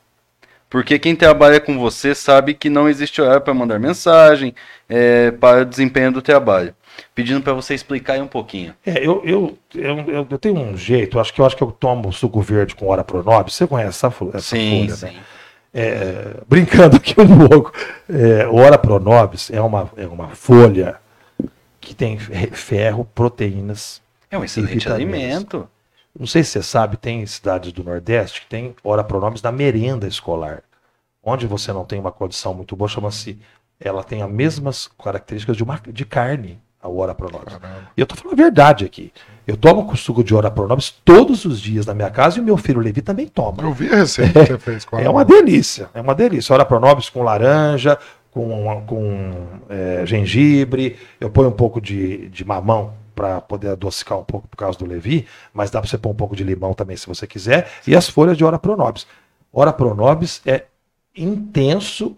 [0.69, 4.55] Porque quem trabalha com você sabe que não existe horário para mandar mensagem,
[4.89, 6.75] é, para o desempenho do trabalho.
[7.15, 8.75] Pedindo para você explicar aí um pouquinho.
[8.85, 12.13] É, eu, eu, eu, eu, tenho um jeito, acho que eu acho que eu tomo
[12.13, 13.55] suco verde com hora pronobis.
[13.55, 14.97] Você conhece essa, essa sim, folha?
[14.97, 15.23] Sim, né?
[15.77, 17.73] Sim é, brincando aqui um pouco,
[18.09, 20.99] é, Ora Pronobis é uma, é uma folha
[21.81, 24.01] que tem ferro, proteínas.
[24.31, 25.69] É um excelente alimento.
[26.19, 30.09] Não sei se você sabe, tem cidades do Nordeste que tem Ora Pronobis na merenda
[30.09, 30.63] escolar.
[31.23, 33.39] Onde você não tem uma condição muito boa, chama-se.
[33.79, 37.55] Ela tem as mesmas características de, uma, de carne a Ora Pronobis.
[37.97, 39.13] E eu estou falando a verdade aqui.
[39.47, 42.57] Eu tomo suco de Ora Pronobis todos os dias na minha casa e o meu
[42.57, 43.63] filho Levi também toma.
[43.63, 46.53] Eu vi a receita que você fez com É uma delícia, é uma delícia.
[46.53, 47.99] Ora Pronobis com laranja,
[48.31, 49.33] com, com
[49.69, 54.59] é, gengibre, eu ponho um pouco de, de mamão para poder adocicar um pouco por
[54.59, 57.27] causa do Levi, mas dá para você pôr um pouco de limão também se você
[57.27, 59.07] quiser, e as folhas de Ora Pronobis.
[59.51, 60.65] Ora Pronobis é
[61.17, 62.15] intenso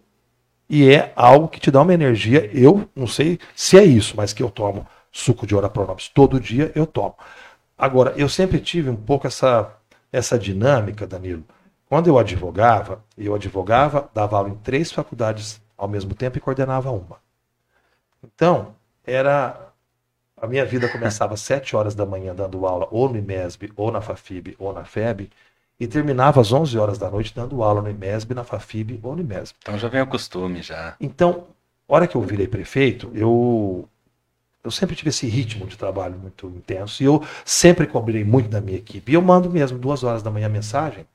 [0.68, 2.50] e é algo que te dá uma energia.
[2.52, 6.40] Eu não sei se é isso, mas que eu tomo suco de ora pronobis todo
[6.40, 7.16] dia, eu tomo.
[7.76, 9.72] Agora, eu sempre tive um pouco essa,
[10.12, 11.44] essa dinâmica, Danilo.
[11.88, 16.90] Quando eu advogava, eu advogava, dava aula em três faculdades ao mesmo tempo e coordenava
[16.90, 17.18] uma.
[18.22, 18.74] Então,
[19.06, 19.66] era.
[20.40, 23.90] A minha vida começava às sete horas da manhã dando aula ou no IMESB, ou
[23.90, 25.30] na FAFIB, ou na FEB,
[25.80, 29.22] e terminava às 11 horas da noite dando aula no IMESB, na FAFIB ou no
[29.22, 29.56] IMESB.
[29.62, 30.96] Então já vem o costume já.
[31.00, 31.46] Então,
[31.86, 33.88] hora que eu virei prefeito, eu
[34.64, 38.60] Eu sempre tive esse ritmo de trabalho muito intenso e eu sempre cobrei muito da
[38.60, 39.12] minha equipe.
[39.12, 41.06] E eu mando mesmo duas horas da manhã mensagem,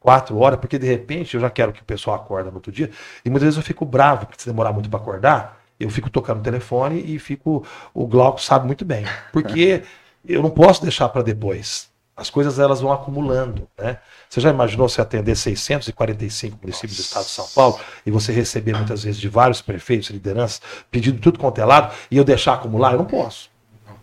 [0.00, 2.90] quatro horas, porque de repente eu já quero que o pessoal acorda no outro dia.
[3.24, 6.40] E muitas vezes eu fico bravo, porque se demorar muito para acordar, eu fico tocando
[6.40, 7.64] o telefone e fico.
[7.92, 9.04] O Glauco sabe muito bem.
[9.32, 9.82] Porque
[10.26, 11.90] eu não posso deixar para depois.
[12.16, 13.98] As coisas elas vão acumulando, né?
[14.28, 18.74] Você já imaginou você atender 645 municípios do estado de São Paulo e você receber
[18.74, 22.92] muitas vezes de vários prefeitos, lideranças, pedindo tudo quanto é lado, e eu deixar acumular?
[22.92, 23.50] Eu não posso.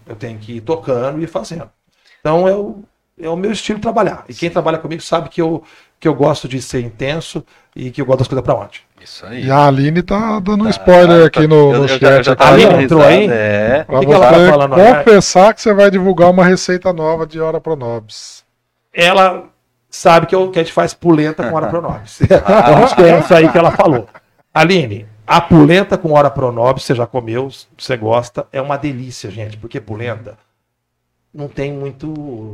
[0.05, 1.69] Eu tenho que ir tocando e fazendo.
[2.19, 2.83] Então é o,
[3.19, 4.25] é o meu estilo de trabalhar.
[4.29, 5.63] E quem trabalha comigo sabe que eu,
[6.03, 7.41] que eu gosto de ser intenso
[7.73, 8.81] e que eu gosto das coisas para ontem.
[9.01, 9.45] Isso aí.
[9.45, 12.17] E a Aline tá dando um spoiler aqui no, Eu- no eu já- chat.
[12.17, 13.27] eu já aqui, tava Aline entrou aí?
[13.29, 13.83] É.
[13.85, 14.95] Pra O que que ela tá aí?
[15.05, 18.43] confessar que você vai divulgar uma receita nova de Hora Pronobis.
[18.93, 19.45] ela
[19.89, 22.19] sabe que, eu, que a gente faz polenta com hora pronobis.
[22.95, 24.07] Que é isso aí que ela falou.
[24.53, 27.47] Aline, a polenta com hora pronobis, você já comeu,
[27.77, 30.37] você gosta, é uma delícia, gente, porque polenta
[31.33, 32.07] não tem muito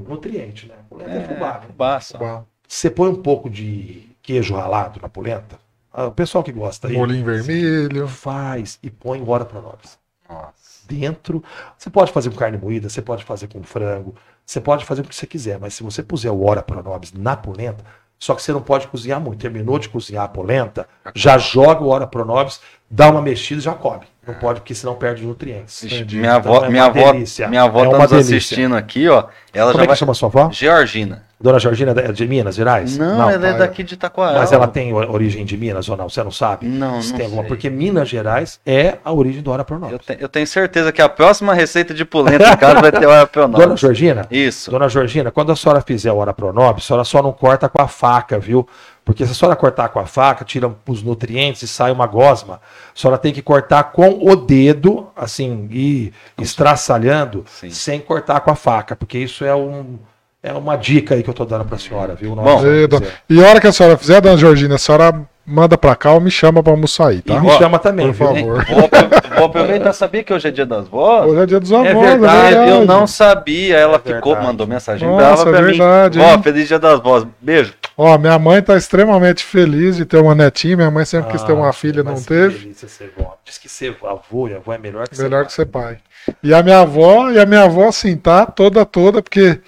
[0.08, 0.76] nutriente, né?
[0.88, 1.60] Polenta é, fubá, né?
[1.68, 2.18] fubá só.
[2.18, 5.59] Bom, Você põe um pouco de queijo ralado na polenta,
[5.91, 8.07] ah, o pessoal que gosta aí, Molinho vermelho.
[8.07, 9.97] faz e põe hora pronobis
[10.30, 10.86] Nossa.
[10.88, 11.43] dentro.
[11.76, 14.13] Você pode fazer com carne moída, você pode fazer com frango,
[14.45, 17.36] você pode fazer o que você quiser, mas se você puser o ora pronobis na
[17.36, 17.84] polenta,
[18.20, 19.39] só que você não pode cozinhar muito.
[19.39, 23.74] Terminou de cozinhar a polenta, já joga o ora pronobis, dá uma mexida e já
[23.74, 24.06] come.
[24.28, 25.82] Não pode, porque senão perde nutrientes.
[25.82, 26.18] Vixe, Entendi.
[26.18, 27.48] Minha Então avó, é minha avó, delícia.
[27.48, 28.38] minha avó É tá nos delícia.
[28.38, 29.24] assistindo aqui, ó.
[29.52, 29.96] Ela Como já é que vai...
[29.96, 30.50] chama sua avó?
[30.52, 31.24] Georgina.
[31.42, 32.98] Dona Georgina é de Minas Gerais?
[32.98, 34.38] Não, ela é daqui de Itaquara.
[34.40, 36.10] Mas ela tem origem de Minas ou não?
[36.10, 36.68] Você não sabe?
[36.68, 37.48] Não, Se não tem alguma- sei.
[37.48, 39.94] Porque Minas Gerais é a origem do ora pronobis.
[39.94, 43.06] Eu, te- eu tenho certeza que a próxima receita de polenta em casa vai ter
[43.06, 43.78] hora pra Dona.
[43.78, 44.70] Georgina, Isso.
[44.70, 47.82] Dona Georgina, quando a senhora fizer o hora pronobis, a senhora só não corta com
[47.82, 48.68] a faca, viu?
[49.10, 52.62] Porque se a senhora cortar com a faca, tira os nutrientes e sai uma gosma.
[52.95, 57.72] A senhora tem que cortar com o dedo, assim, e estraçalhando, Sim.
[57.72, 59.97] sem cortar com a faca, porque isso é um
[60.43, 62.34] é uma dica aí que eu tô dando pra senhora, viu?
[62.36, 65.76] Na Bom, E, e a hora que a senhora fizer, dona Georgina, a senhora manda
[65.78, 67.39] pra cá ou me chama pra almoçar aí, E tá?
[67.41, 68.28] me Ó, chama também, por viu?
[68.28, 68.66] favor.
[68.66, 71.26] Vou, apro- vou aproveitar, sabia que hoje é dia das vós?
[71.30, 72.72] Hoje é dia dos avós, É é verdade, verdade.
[72.72, 74.45] eu não sabia, ela É ficou, verdade.
[74.47, 75.68] mandou mensagem Nossa, brava pra é mim.
[75.78, 76.43] verdade, Ó, hein?
[76.43, 77.26] feliz dia das vós.
[77.41, 77.74] Beijo.
[78.02, 80.78] Ó, minha mãe tá extremamente feliz de ter uma netinha.
[80.78, 82.74] Minha mãe sempre quis ter uma Ah, filha, não que teve.
[82.74, 83.36] ser avó.
[83.43, 85.45] Diz que ser avô e avó é melhor que ser Melhor pai.
[85.47, 85.97] que ser pai.
[86.41, 89.60] E a minha avó, e a minha avó, assim, tá toda, toda, porque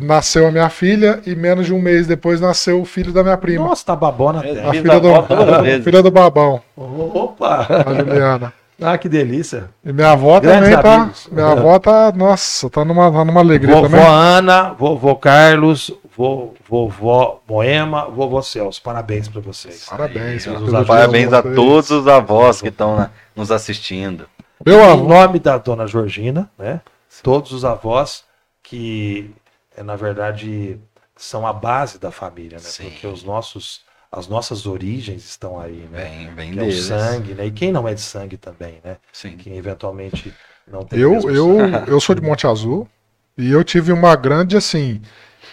[0.00, 3.36] nasceu a minha filha e menos de um mês depois nasceu o filho da minha
[3.36, 3.66] prima.
[3.66, 5.84] Nossa, tá babona É, a filha do, vezes.
[5.84, 7.66] filha do babão, Opa!
[7.86, 8.52] a Juliana.
[8.80, 9.70] Ah, que delícia.
[9.84, 10.94] E minha avó Grandes também tá.
[10.94, 11.28] amigos.
[11.30, 14.06] Minha avó tá, nossa, tá numa, tá numa alegria Vovó também.
[14.06, 18.80] Ana, vovô Carlos, vovó Moema, vovô Celso.
[18.82, 19.84] Parabéns pra vocês.
[19.88, 20.46] Parabéns,
[20.86, 24.28] Parabéns a todos os avós que estão nos assistindo.
[24.64, 26.80] Meu Em avô, nome da dona Georgina, né?
[27.22, 28.24] Todos os avós
[28.62, 29.30] que,
[29.76, 30.78] é, na verdade,
[31.14, 32.64] são a base da família, né?
[32.64, 32.90] Sim.
[32.90, 36.04] Porque os nossos, as nossas origens estão aí, né?
[36.04, 36.84] Vem, vem Que é o deles.
[36.84, 37.46] sangue, né?
[37.46, 38.96] E quem não é de sangue também, né?
[39.12, 39.36] Sim.
[39.36, 40.32] Quem eventualmente
[40.66, 41.90] não tem eu, eu, sangue.
[41.90, 42.88] eu sou de Monte Azul
[43.36, 45.00] e eu tive uma grande, assim.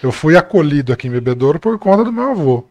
[0.03, 2.65] Eu fui acolhido aqui em Bebedouro por conta do meu avô.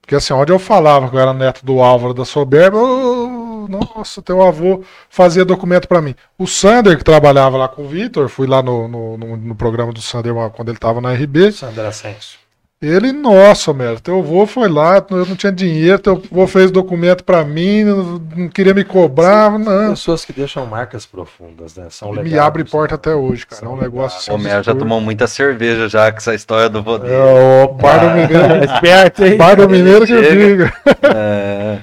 [0.00, 4.22] Porque assim, onde eu falava que eu era neto do Álvaro da Soberba, ô, nossa,
[4.22, 6.14] teu avô fazia documento pra mim.
[6.38, 9.92] O Sander, que trabalhava lá com o Vitor, fui lá no, no, no- no programa
[9.92, 11.50] do Sander quando ele tava na RB.
[11.50, 12.38] Sandra Ascenso.
[12.80, 17.24] Ele, nossa, meu, teu avô foi lá, eu não tinha dinheiro, teu avô fez documento
[17.24, 19.90] pra mim, não, não queria me cobrar, não.
[19.90, 21.86] Pessoas que deixam marcas profundas, né?
[21.88, 22.96] São Ele me abre porta né?
[22.96, 23.62] até hoje, cara.
[23.62, 24.30] É São um negócio assim.
[24.30, 27.14] O Mel já tomou muita cerveja já com essa história do vô dele.
[27.14, 28.64] É, opa, Bar do Mineiro.
[28.70, 29.36] esperto, hein?
[29.38, 30.72] Bar do Mineiro que eu diga.
[31.02, 31.78] É,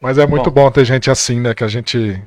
[0.00, 1.54] Mas é muito bom ter gente assim, né?
[1.54, 2.22] Que a gente.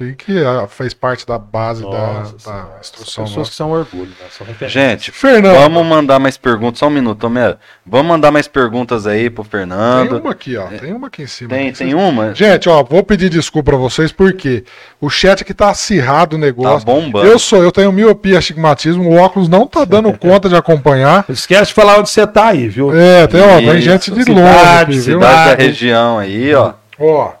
[0.00, 3.24] Que, que ah, fez parte da base Nossa da, Senhora, da são instrução.
[3.24, 3.50] pessoas nossa.
[3.50, 4.26] que são orgulho, né?
[4.30, 4.46] São.
[4.66, 6.78] Gente, Fernando, vamos mandar mais perguntas.
[6.78, 7.58] Só um minuto, Homero.
[7.84, 10.18] Vamos mandar mais perguntas aí pro tem Fernando.
[10.20, 10.68] uma aqui, ó.
[10.68, 11.50] Tem uma aqui em cima.
[11.50, 12.34] Tem, tem uma?
[12.34, 14.64] Gente, ó, vou pedir desculpa pra vocês, porque
[14.98, 16.86] o chat aqui tá acirrado o Tá negócio.
[16.86, 17.26] bombando.
[17.26, 21.26] eu sou, eu tenho miopia, astigmatismo, o óculos não tá dando conta de acompanhar.
[21.28, 22.90] Esquece de falar onde você tá aí, viu?
[22.96, 25.02] É, tem, ó, tem gente de cidade, longe aqui, viu?
[25.20, 25.62] Cidade da Cidade.
[25.62, 26.72] região aí, ó.
[26.98, 27.32] Ó,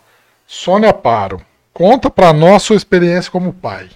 [0.46, 1.40] Sônia Paro,
[1.80, 3.88] conta pra nós sua experiência como pai.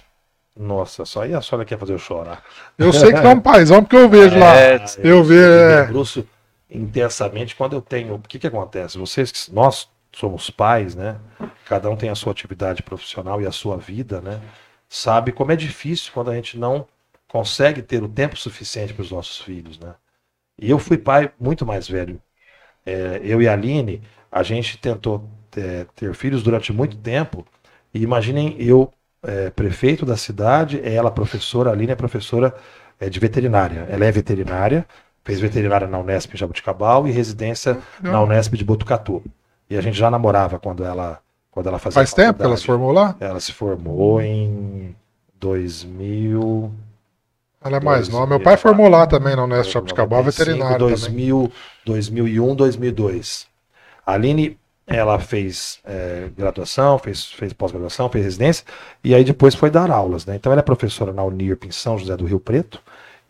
[0.57, 2.43] Nossa, só aí a senhora quer fazer eu chorar.
[2.77, 4.55] Eu sei que tá um paizão, porque eu vejo lá.
[4.55, 5.85] É, Eu vejo, é.
[5.85, 6.27] debruço
[6.69, 8.15] intensamente quando eu tenho.
[8.15, 8.97] O que que acontece?
[8.97, 11.17] Vocês, que- nós somos pais, né?
[11.65, 14.39] Cada um tem a sua atividade profissional e a sua vida, né?
[14.87, 16.87] Sabe como é difícil quando a gente não
[17.27, 19.93] consegue ter o tempo suficiente para os nossos filhos, né?
[20.61, 22.21] E eu fui pai muito mais velho.
[22.85, 27.45] É, eu e a Aline, a gente tentou é, ter filhos durante muito tempo.
[27.95, 28.91] E imaginem eu
[29.23, 32.53] é, prefeito da cidade, é ela professora, a Aline é professora
[32.99, 33.87] é, de veterinária.
[33.89, 34.85] Ela é veterinária,
[35.23, 38.11] fez veterinária na Unesp em Jabuticabal e residência Não.
[38.11, 39.23] na Unesp de Botucatu.
[39.69, 41.19] E a gente já namorava quando ela,
[41.49, 43.15] quando ela fazia Faz tempo que ela se formou lá?
[43.17, 44.93] Ela se formou em
[45.39, 46.69] 2000.
[47.63, 48.27] Ela é mais nova.
[48.27, 51.29] Meu pai formou lá também na Unesp Jabuticabal, 95, veterinário também.
[51.29, 51.51] 2000,
[51.85, 53.47] 2001, 2002.
[54.05, 54.57] A Aline,
[54.87, 58.65] ela fez é, graduação, fez, fez pós-graduação, fez residência,
[59.03, 60.25] e aí depois foi dar aulas.
[60.25, 60.35] Né?
[60.35, 62.81] Então ela é professora na Unirp em São José do Rio Preto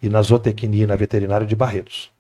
[0.01, 2.11] e na zootecnia e na veterinária de Barretos.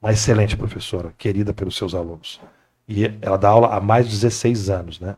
[0.00, 2.40] Uma excelente professora, querida pelos seus alunos.
[2.86, 5.16] E ela dá aula há mais de 16 anos, né?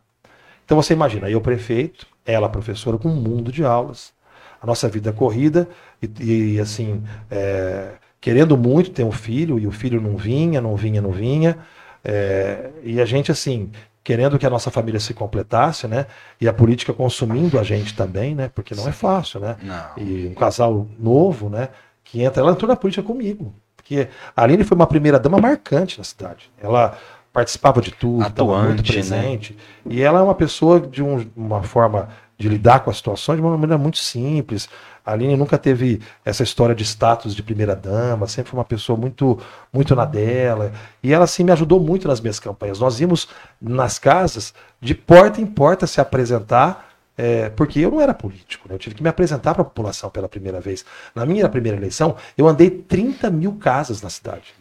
[0.65, 4.13] Então você imagina, eu prefeito, ela professora com um mundo de aulas,
[4.61, 5.67] a nossa vida corrida
[6.01, 10.75] e, e, assim, é, querendo muito ter um filho e o filho não vinha, não
[10.75, 11.57] vinha, não vinha,
[12.03, 13.71] é, e a gente assim
[14.03, 16.07] querendo que a nossa família se completasse, né?
[16.39, 18.49] E a política consumindo a gente também, né?
[18.53, 19.55] Porque não é fácil, né?
[19.61, 20.03] Não.
[20.03, 21.69] E um casal novo, né?
[22.03, 23.53] Que entra, ela entrou na política comigo.
[23.77, 26.49] Porque a Aline foi uma primeira dama marcante na cidade.
[26.59, 26.97] Ela
[27.31, 28.93] participava de tudo, estava muito Atuante, né?
[28.93, 29.57] presente.
[29.85, 32.09] E ela é uma pessoa de um- uma forma
[32.41, 34.67] de lidar com as situações de uma maneira muito simples.
[35.05, 38.97] A Aline nunca teve essa história de status de primeira dama, sempre foi uma pessoa
[38.97, 39.39] muito
[39.71, 40.71] muito na dela.
[41.01, 42.79] E ela assim me ajudou muito nas minhas campanhas.
[42.79, 43.27] Nós íamos
[43.61, 48.73] nas casas de porta em porta se apresentar é, porque eu não era político, né?
[48.73, 50.83] eu tive que me apresentar para a população pela primeira vez.
[51.13, 54.53] Na minha primeira eleição, eu andei 30 mil casas na cidade.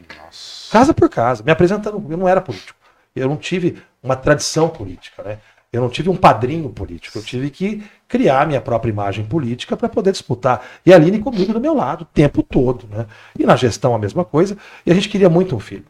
[0.71, 2.05] Casa por casa, me apresentando.
[2.11, 2.79] Eu não era político.
[3.17, 5.39] Eu não tive uma tradição política, né?
[5.73, 7.19] Eu não tive um padrinho político.
[7.19, 10.67] Eu tive que criar minha própria imagem política para poder disputar.
[10.85, 13.07] E a Aline comigo do meu lado, o tempo todo, né?
[13.39, 14.59] E na gestão a mesma coisa.
[14.85, 15.87] E a gente queria muito um filho.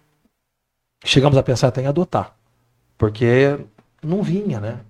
[1.03, 2.37] Chegamos a pensar até em adotar.
[2.99, 3.59] Porque
[4.03, 4.81] não vinha, né?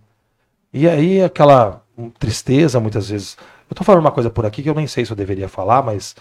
[0.72, 1.84] E aí aquela
[2.18, 3.36] tristeza, muitas vezes.
[3.68, 5.82] Eu tô falando uma coisa por aqui que eu nem sei se eu deveria falar,
[5.82, 6.16] mas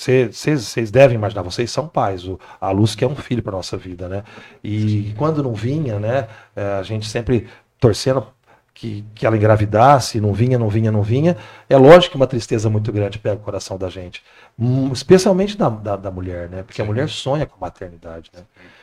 [0.00, 2.26] vocês devem imaginar, vocês são pais.
[2.26, 4.24] O, a Luz que é um filho para nossa vida, né?
[4.64, 6.28] E quando não vinha, né?
[6.56, 7.46] é, a gente sempre
[7.78, 8.26] torcendo
[8.72, 11.36] que, que ela engravidasse, não vinha, não vinha, não vinha.
[11.68, 14.22] É lógico que uma tristeza muito grande pega o coração da gente.
[14.58, 16.62] Hum, especialmente da, da, da mulher, né?
[16.62, 18.42] Porque a mulher sonha com maternidade, né?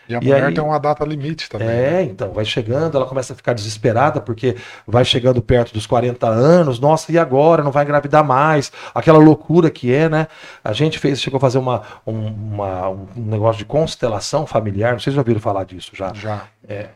[0.09, 1.67] E a E mulher aí- tem uma data limite também.
[1.67, 1.99] né?
[1.99, 4.55] É, então, vai chegando, ela começa a ficar desesperada porque
[4.87, 7.63] vai chegando perto dos 40 anos, nossa, e agora?
[7.63, 8.71] Não vai engravidar mais?
[8.95, 10.27] Aquela loucura que é, né?
[10.63, 14.99] A gente fez, chegou a fazer uma, um, uma- um negócio de constelação familiar, não
[14.99, 16.13] sei se já ouviram falar disso já.
[16.13, 16.43] Já.
[16.67, 16.87] É,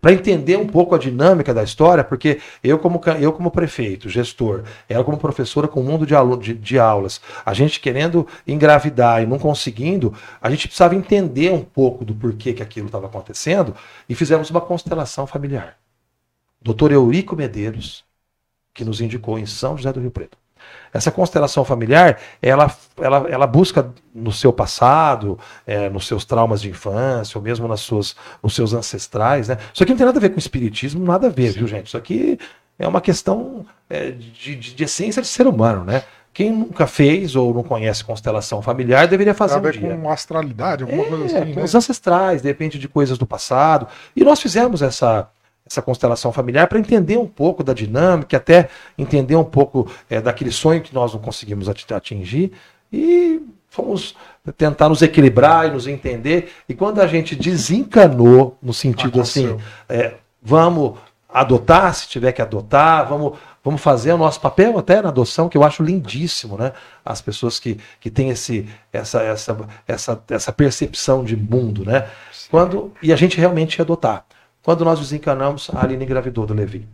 [0.00, 4.62] para entender um pouco a dinâmica da história, porque eu como, eu como prefeito, gestor,
[4.88, 9.22] ela como professora com um mundo de, alu- de, de aulas, a gente querendo engravidar
[9.22, 13.74] e não conseguindo, a gente precisava entender um pouco do porquê que aquilo estava acontecendo
[14.06, 15.78] e fizemos uma constelação familiar.
[16.60, 18.04] Doutor Eurico Medeiros,
[18.74, 20.43] que nos indicou em São José do Rio Preto.
[20.92, 26.70] Essa constelação familiar, ela, ela, ela busca no seu passado, é, nos seus traumas de
[26.70, 29.48] infância, ou mesmo nas suas, nos seus ancestrais.
[29.48, 29.58] Né?
[29.72, 31.88] Isso aqui não tem nada a ver com espiritismo, nada a ver, viu, gente?
[31.88, 32.38] Isso aqui
[32.78, 36.02] é uma questão é, de, de, de essência de ser humano, né?
[36.32, 39.96] Quem nunca fez ou não conhece constelação familiar deveria fazer um dia.
[39.96, 41.64] com astralidade, alguma coisa É, assim, com né?
[41.64, 43.86] os ancestrais, de repente de coisas do passado.
[44.16, 45.28] E nós fizemos essa,
[45.66, 50.52] essa constelação familiar para entender um pouco da dinâmica, até entender um pouco é, daquele
[50.52, 52.52] sonho que nós não conseguimos ati- atingir.
[52.92, 54.14] E fomos
[54.56, 56.52] tentar nos equilibrar e nos entender.
[56.68, 59.70] E quando a gente desencanou, no sentido assim, Aconteceu.
[59.88, 60.98] é, vamos
[61.28, 65.56] adotar, se tiver que adotar, vamos, vamos fazer o nosso papel até na adoção, que
[65.56, 66.72] eu acho lindíssimo, né?
[67.04, 69.56] As pessoas que, que têm esse, essa, essa,
[69.88, 72.06] essa, essa percepção de mundo, né?
[72.50, 74.24] Quando, e a gente realmente adotar.
[74.64, 76.88] Quando nós desencanamos, a Aline engravidou do Levi.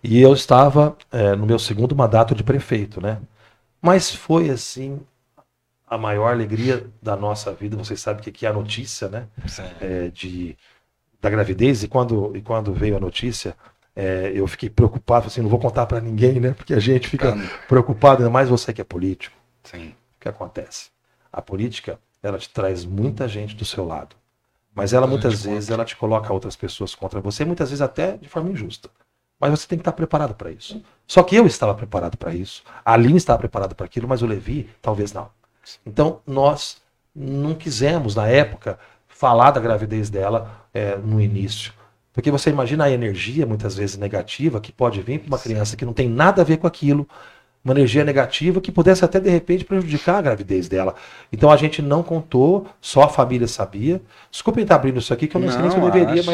[0.00, 3.20] E eu estava é, no meu segundo mandato de prefeito, né?
[3.82, 5.00] Mas foi assim
[5.84, 7.76] a maior alegria da nossa vida.
[7.76, 9.26] Vocês sabem que aqui é a notícia, né?
[9.80, 10.56] é, de,
[11.20, 13.56] da gravidez e quando, e quando veio a notícia,
[13.96, 16.52] é, eu fiquei preocupado, assim, não vou contar para ninguém, né?
[16.52, 17.34] Porque a gente fica
[17.66, 19.36] preocupado, ainda mais você que é político.
[19.64, 19.88] Sim.
[19.88, 20.90] O que acontece?
[21.32, 24.14] A política, ela te traz muita gente do seu lado.
[24.76, 28.18] Mas ela Muita muitas vezes ela te coloca outras pessoas contra você, muitas vezes até
[28.18, 28.90] de forma injusta.
[29.40, 30.82] Mas você tem que estar preparado para isso.
[31.06, 34.26] Só que eu estava preparado para isso, a Aline estava preparada para aquilo, mas o
[34.26, 35.30] Levi talvez não.
[35.84, 36.82] Então nós
[37.14, 41.72] não quisemos, na época, falar da gravidez dela é, no início.
[42.12, 45.86] Porque você imagina a energia, muitas vezes negativa, que pode vir para uma criança que
[45.86, 47.08] não tem nada a ver com aquilo,
[47.66, 50.94] uma energia negativa que pudesse até de repente prejudicar a gravidez dela.
[51.32, 54.00] Então a gente não contou, só a família sabia.
[54.30, 56.24] Desculpem estar abrindo isso aqui, que eu não, não sei nem se eu deveria, acha.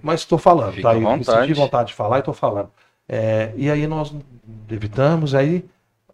[0.00, 0.94] mas estou falando, Fica tá?
[0.94, 1.48] Eu me vontade.
[1.48, 2.70] senti vontade de falar e estou falando.
[3.08, 4.14] É, e aí nós
[4.70, 5.64] evitamos, aí,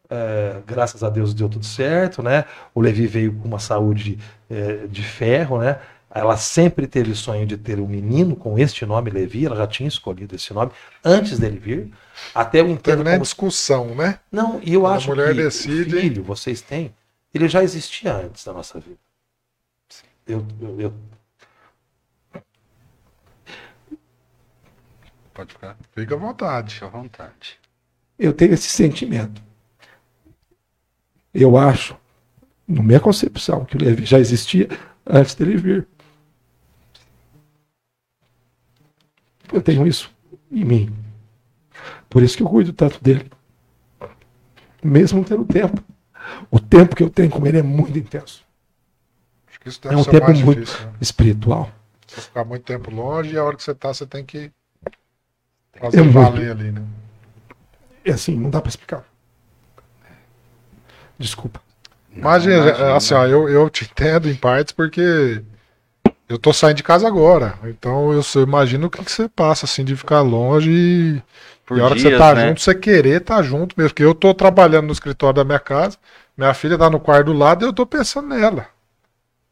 [0.09, 2.47] é, graças a Deus deu tudo certo, né?
[2.75, 4.19] O Levi veio com uma saúde
[4.49, 5.79] é, de ferro, né?
[6.11, 9.67] Ela sempre teve o sonho de ter um menino com este nome, Levi, ela já
[9.67, 10.73] tinha escolhido esse nome
[11.05, 11.93] antes dele vir.
[12.35, 13.19] Até Teve entendo como...
[13.21, 14.19] discussão, né?
[14.33, 16.95] Não, e eu a acho mulher que decide- o filho, vocês têm,
[17.33, 18.97] ele já existia antes da nossa vida.
[20.27, 20.95] Eu, eu, eu
[25.35, 25.77] Pode ficar.
[25.93, 26.75] Fica à vontade.
[26.75, 27.59] Fica à vontade.
[28.19, 29.41] eu tenho esse sentimento.
[31.33, 31.97] Eu acho,
[32.67, 34.69] na minha concepção, que o Levi já existia
[35.07, 35.89] antes dele vir.
[39.59, 40.09] Eu tenho isso
[40.53, 40.97] em mim.
[42.09, 43.29] Por isso que eu cuido tanto dele.
[44.83, 45.83] Mesmo tendo tempo.
[46.49, 48.45] O tempo que eu tenho com ele é muito intenso.
[49.49, 50.87] Acho que isso É um ser tempo mais muito difícil.
[50.87, 50.93] Né?
[51.01, 51.73] espiritual.
[52.07, 54.51] Você ficar muito tempo longe e a hora que você tá, você tem que
[55.75, 56.13] fazer É muito.
[56.13, 56.83] valer ali, né?
[58.05, 59.05] É assim, não dá pra explicar.
[61.19, 61.61] Desculpa.
[62.15, 62.97] Imagina, imagina.
[62.97, 65.43] assim, ó, eu, eu te entendo em partes porque
[66.29, 67.59] eu tô saindo de casa agora.
[67.65, 71.23] Então eu, só imagino o que, que você passa, assim, de ficar longe e,
[71.65, 72.49] Por e a hora que dias, você tá né?
[72.49, 73.91] junto, você querer tá junto mesmo.
[73.91, 75.97] Porque eu tô trabalhando no escritório da minha casa,
[76.37, 78.67] minha filha tá no quarto do lado e eu tô pensando nela.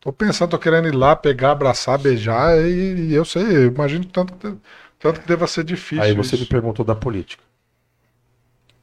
[0.01, 4.05] Tô pensando, tô querendo ir lá, pegar, abraçar, beijar, e, e eu sei, eu imagino
[4.05, 4.57] tanto que,
[4.99, 6.05] tanto que deva ser difícil.
[6.05, 6.51] Aí você me isso.
[6.51, 7.43] perguntou da política.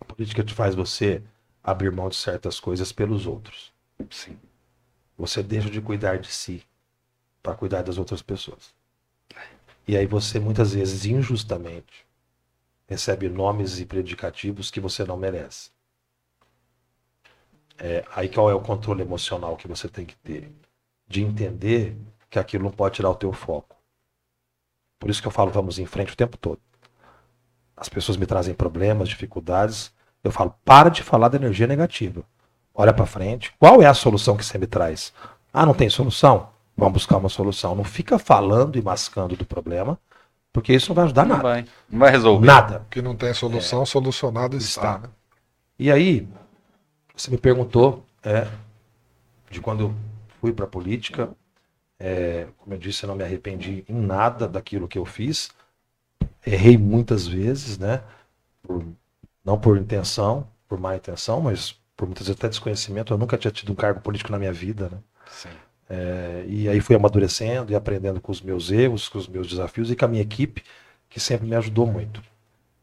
[0.01, 1.21] A política te faz você
[1.63, 3.71] abrir mão de certas coisas pelos outros.
[4.09, 4.37] Sim.
[5.17, 6.63] Você deixa de cuidar de si
[7.43, 8.73] para cuidar das outras pessoas.
[9.85, 12.07] E aí você muitas vezes injustamente
[12.87, 15.71] recebe nomes e predicativos que você não merece.
[17.77, 20.49] É, aí qual é o controle emocional que você tem que ter?
[21.07, 21.97] De entender
[22.29, 23.75] que aquilo não pode tirar o teu foco.
[24.99, 26.61] Por isso que eu falo vamos em frente o tempo todo.
[27.75, 29.91] As pessoas me trazem problemas, dificuldades.
[30.23, 32.23] Eu falo, para de falar da energia negativa.
[32.73, 33.53] Olha para frente.
[33.59, 35.11] Qual é a solução que você me traz?
[35.51, 36.52] Ah, não tem solução?
[36.75, 37.75] Vamos buscar uma solução.
[37.75, 39.97] Não fica falando e mascando do problema,
[40.51, 41.43] porque isso não vai ajudar Não nada.
[41.43, 41.65] vai.
[41.89, 42.45] Não vai resolver.
[42.45, 42.85] Nada.
[42.89, 44.81] Que não tem solução, solucionado está.
[44.95, 44.99] Está.
[44.99, 45.09] né?
[45.77, 46.27] E aí,
[47.15, 48.47] você me perguntou é,
[49.49, 49.95] de quando eu
[50.41, 51.29] fui para a política.
[51.99, 55.51] É, como eu disse, eu não me arrependi em nada daquilo que eu fiz.
[56.45, 58.01] Errei muitas vezes, né?
[58.61, 58.83] Por-
[59.45, 63.13] não por intenção, por má intenção, mas por muitas vezes até desconhecimento.
[63.13, 64.97] Eu nunca tinha tido um cargo político na minha vida, né?
[65.29, 65.49] Sim.
[65.89, 69.91] É, e aí fui amadurecendo e aprendendo com os meus erros, com os meus desafios
[69.91, 70.63] e com a minha equipe,
[71.09, 72.21] que sempre me ajudou muito.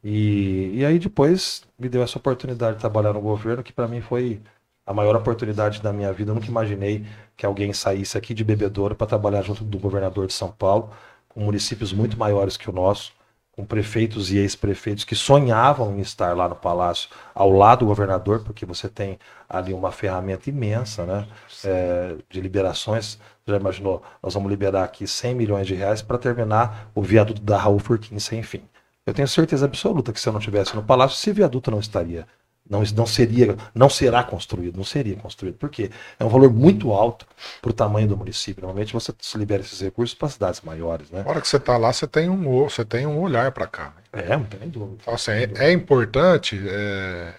[0.02, 4.00] E, e aí depois me deu essa oportunidade de trabalhar no governo, que para mim
[4.00, 4.40] foi
[4.86, 6.30] a maior oportunidade da minha vida.
[6.30, 7.04] Eu nunca imaginei
[7.36, 10.90] que alguém saísse aqui de bebedouro para trabalhar junto do governador de São Paulo,
[11.28, 13.12] com municípios muito maiores que o nosso,
[13.60, 18.42] com prefeitos e ex-prefeitos que sonhavam em estar lá no palácio ao lado do governador,
[18.42, 21.26] porque você tem ali uma ferramenta imensa, né?
[21.64, 23.18] é, de liberações.
[23.46, 24.02] Já imaginou?
[24.22, 28.18] Nós vamos liberar aqui 100 milhões de reais para terminar o viaduto da Raul Furquim
[28.18, 28.62] sem fim.
[29.04, 32.26] Eu tenho certeza absoluta que se eu não estivesse no palácio, esse viaduto não estaria,
[32.70, 35.56] não, não seria, não será construído, não seria construído.
[35.56, 35.90] Por quê?
[36.18, 37.26] É um valor muito alto
[37.60, 38.62] para o tamanho do município.
[38.62, 41.22] Normalmente você libera esses recursos para cidades maiores, né?
[41.24, 43.92] Na hora que você tá lá, você tem um, você tem um olhar para cá.
[44.12, 44.22] né?
[44.24, 44.98] É, não tem dúvida.
[45.02, 46.60] Então, assim, é, é importante.
[46.68, 47.34] é,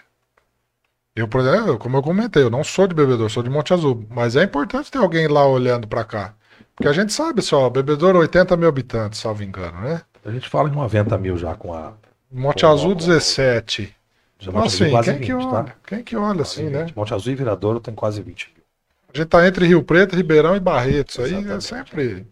[1.15, 4.05] Eu, por exemplo, como eu comentei, eu não sou de bebedouro, sou de Monte Azul.
[4.09, 6.33] Mas é importante ter alguém lá olhando para cá.
[6.75, 10.01] Porque a gente sabe só, bebedouro 80 mil habitantes, salvo engano, né?
[10.25, 11.93] A gente fala em 90 mil já com a.
[12.31, 13.93] Monte Pô, Azul ó, 17.
[14.41, 15.63] Já Monte Azul quase quem que 20, olha?
[15.63, 15.75] tá?
[15.85, 16.83] Quem que olha Quase assim, né?
[16.85, 16.97] 20.
[16.97, 18.63] Monte Azul e Viradouro tem quase 20 mil.
[19.13, 21.09] A gente tá entre Rio Preto, Ribeirão e Barreto.
[21.09, 22.25] Isso aí é sempre.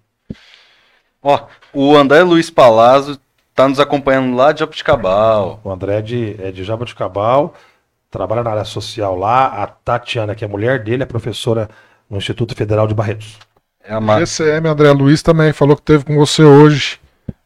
[1.21, 3.19] Ó, o André Luiz Palazzo
[3.53, 5.61] tá nos acompanhando lá de Jabuticabal.
[5.63, 7.53] O André é de, é de Jaboticabal,
[8.09, 9.61] trabalha na área social lá.
[9.61, 11.69] A Tatiana, que é mulher dele, é professora
[12.09, 13.37] no Instituto Federal de Barretos.
[13.83, 14.19] É a ma...
[14.19, 16.99] GCM André Luiz também falou que teve com você hoje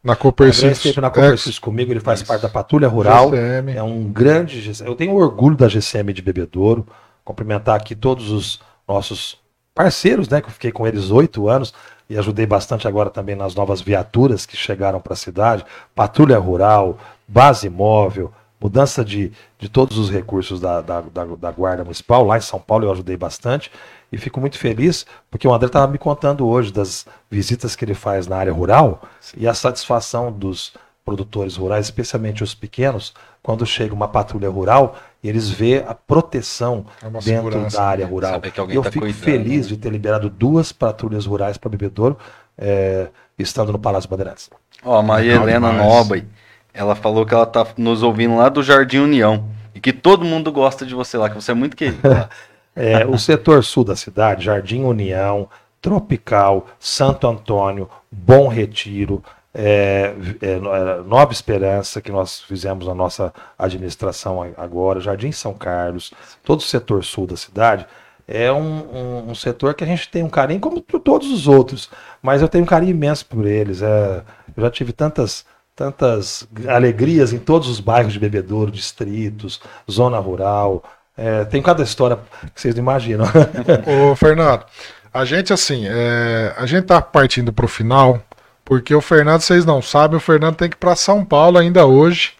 [0.03, 0.77] na O André Copercis.
[0.77, 3.29] esteve na Copercis comigo, ele faz parte da Patrulha Rural.
[3.29, 3.71] GCM.
[3.75, 4.71] É um grande.
[4.83, 6.85] Eu tenho orgulho da GCM de Bebedouro.
[7.23, 9.39] Cumprimentar aqui todos os nossos
[9.73, 10.41] parceiros, né?
[10.41, 11.73] Que eu fiquei com eles oito anos
[12.09, 15.65] e ajudei bastante agora também nas novas viaturas que chegaram para a cidade.
[15.95, 21.83] Patrulha Rural, base móvel, mudança de, de todos os recursos da, da, da, da Guarda
[21.83, 22.25] Municipal.
[22.25, 23.71] Lá em São Paulo eu ajudei bastante
[24.13, 27.95] e fico muito feliz porque o André estava me contando hoje das visitas que ele
[27.95, 29.01] faz na área rural
[29.35, 35.27] e a satisfação dos produtores rurais, especialmente os pequenos, quando chega uma patrulha rural E
[35.27, 38.39] eles vê a proteção É dentro da área rural.
[38.39, 39.67] Que alguém eu tá fico cuidando, feliz né?
[39.69, 42.17] de ter liberado duas patrulhas rurais para Bebedouro,
[42.57, 43.07] é,
[43.37, 44.49] estando no Palácio Bandeirantes.
[44.85, 45.89] Ó, a Maria Legal Helena demais.
[45.89, 46.27] Nobre,
[46.73, 49.49] ela falou que ela tá nos ouvindo lá do Jardim União.
[49.75, 52.29] E que todo mundo gosta de você lá, que você é muito querido lá.
[52.75, 55.47] É, o setor sul da cidade, Jardim União,
[55.81, 60.57] Tropical, Santo Antônio, Bom Retiro, é, é, é,
[61.05, 66.11] Nova Esperança, que nós fizemos a nossa administração agora, Jardim São Carlos,
[66.43, 67.85] todo o setor sul da cidade,
[68.27, 68.79] é um,
[69.27, 71.89] um- um setor que a gente tem um carinho, como todos os outros,
[72.21, 73.81] mas eu tenho um carinho imenso por eles.
[73.81, 74.23] é,
[74.55, 75.45] eu já tive tantas,
[75.75, 79.61] tantas alegrias em todos os bairros de Bebedouro, distritos,
[79.91, 80.83] zona rural.
[81.17, 82.17] É, tem cada história
[82.53, 83.25] que vocês não imaginam.
[84.11, 84.65] Ô, Fernando,
[85.13, 88.21] a gente assim, é, a gente tá partindo pro final,
[88.65, 91.85] porque o Fernando, vocês não sabem, o Fernando tem que ir pra São Paulo ainda
[91.85, 92.33] hoje.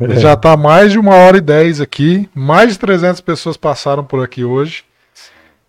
[0.00, 4.02] Ele já tá mais de uma hora e dez aqui, mais de 300 pessoas passaram
[4.02, 4.84] por aqui hoje.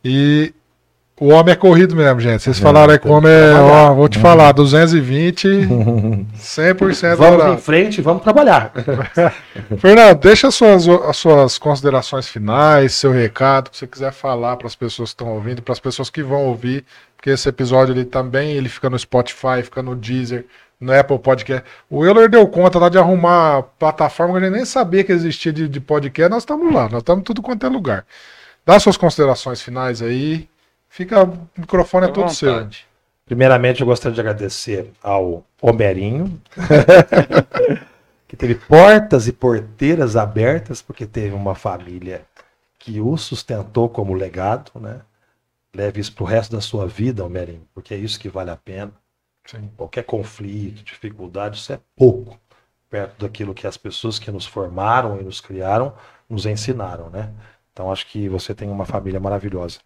[0.03, 0.53] E
[1.18, 2.43] o homem é corrido mesmo, gente.
[2.43, 7.53] Vocês falaram aí que o homem é, ó, vou te falar, 220, 100% vamos horário.
[7.53, 8.74] em frente, vamos trabalhar.
[9.80, 14.68] Fernando, deixa as suas, as suas considerações finais, seu recado, que você quiser falar para
[14.68, 16.84] as pessoas que estão ouvindo, para as pessoas que vão ouvir,
[17.16, 20.45] porque esse episódio ele também ele fica no Spotify, fica no Deezer,
[20.82, 21.63] no Apple Podcast.
[21.89, 25.53] O Euler deu conta lá de arrumar plataforma que a gente nem sabia que existia
[25.53, 28.05] de, de podcast, nós estamos lá, nós estamos tudo quanto é lugar.
[28.66, 30.49] Dá suas considerações finais aí,
[30.95, 32.69] fica, o microfone é todo seu.
[33.25, 36.41] Primeiramente, eu gostaria de agradecer ao Homerinho,
[38.27, 42.25] que teve portas e porteiras abertas, porque teve uma família
[42.79, 45.01] que o sustentou como legado, né?
[45.73, 48.55] Leve isso para o resto da sua vida, Homerinho, porque é isso que vale a
[48.55, 48.93] pena.
[49.45, 49.69] Sim.
[49.75, 52.39] Qualquer conflito, dificuldade, isso é pouco
[52.89, 55.93] perto daquilo que as pessoas que nos formaram e nos criaram
[56.29, 57.33] nos ensinaram, né?
[57.73, 59.79] Então acho que você tem uma família maravilhosa.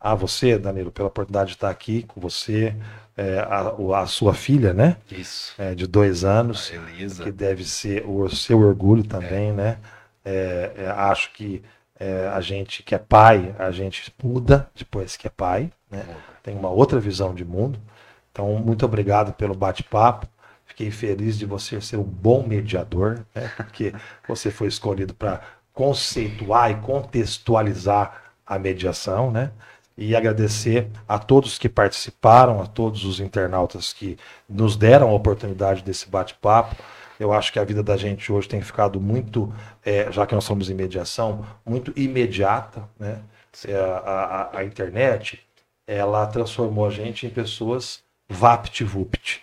[0.00, 2.74] A você, Danilo, pela oportunidade de estar aqui com você,
[3.16, 4.96] é, a, a sua filha, né?
[5.10, 5.54] Isso.
[5.58, 7.24] É, de dois anos, Elisa.
[7.24, 9.78] que deve ser o seu orgulho também, né?
[10.24, 11.62] É, é, acho que
[11.98, 16.04] é, a gente que é pai, a gente muda depois que é pai, né?
[16.42, 17.78] Tem uma outra visão de mundo.
[18.30, 20.26] Então, muito obrigado pelo bate-papo.
[20.64, 23.50] Fiquei feliz de você ser um bom mediador, né?
[23.56, 23.92] Porque
[24.28, 25.40] você foi escolhido para
[25.72, 29.50] conceituar e contextualizar a mediação, né?
[30.00, 34.16] E agradecer a todos que participaram, a todos os internautas que
[34.48, 36.76] nos deram a oportunidade desse bate-papo.
[37.18, 39.52] Eu acho que a vida da gente hoje tem ficado muito,
[39.84, 43.18] é, já que nós somos em mediação, muito imediata, né?
[43.66, 45.40] É, A, a- a internet,
[45.84, 49.42] ela transformou a gente em pessoas vapt-vupt.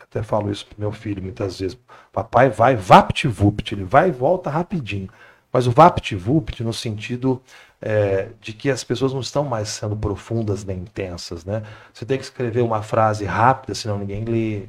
[0.00, 1.76] Até falo isso pro meu filho muitas vezes.
[2.12, 5.08] Papai vai vapt-vupt, ele vai e volta rapidinho.
[5.52, 7.42] Mas o vapt-vupt no sentido
[7.80, 11.62] é, de que as pessoas não estão mais sendo profundas nem intensas, né?
[11.92, 14.68] Você tem que escrever uma frase rápida, senão ninguém lê.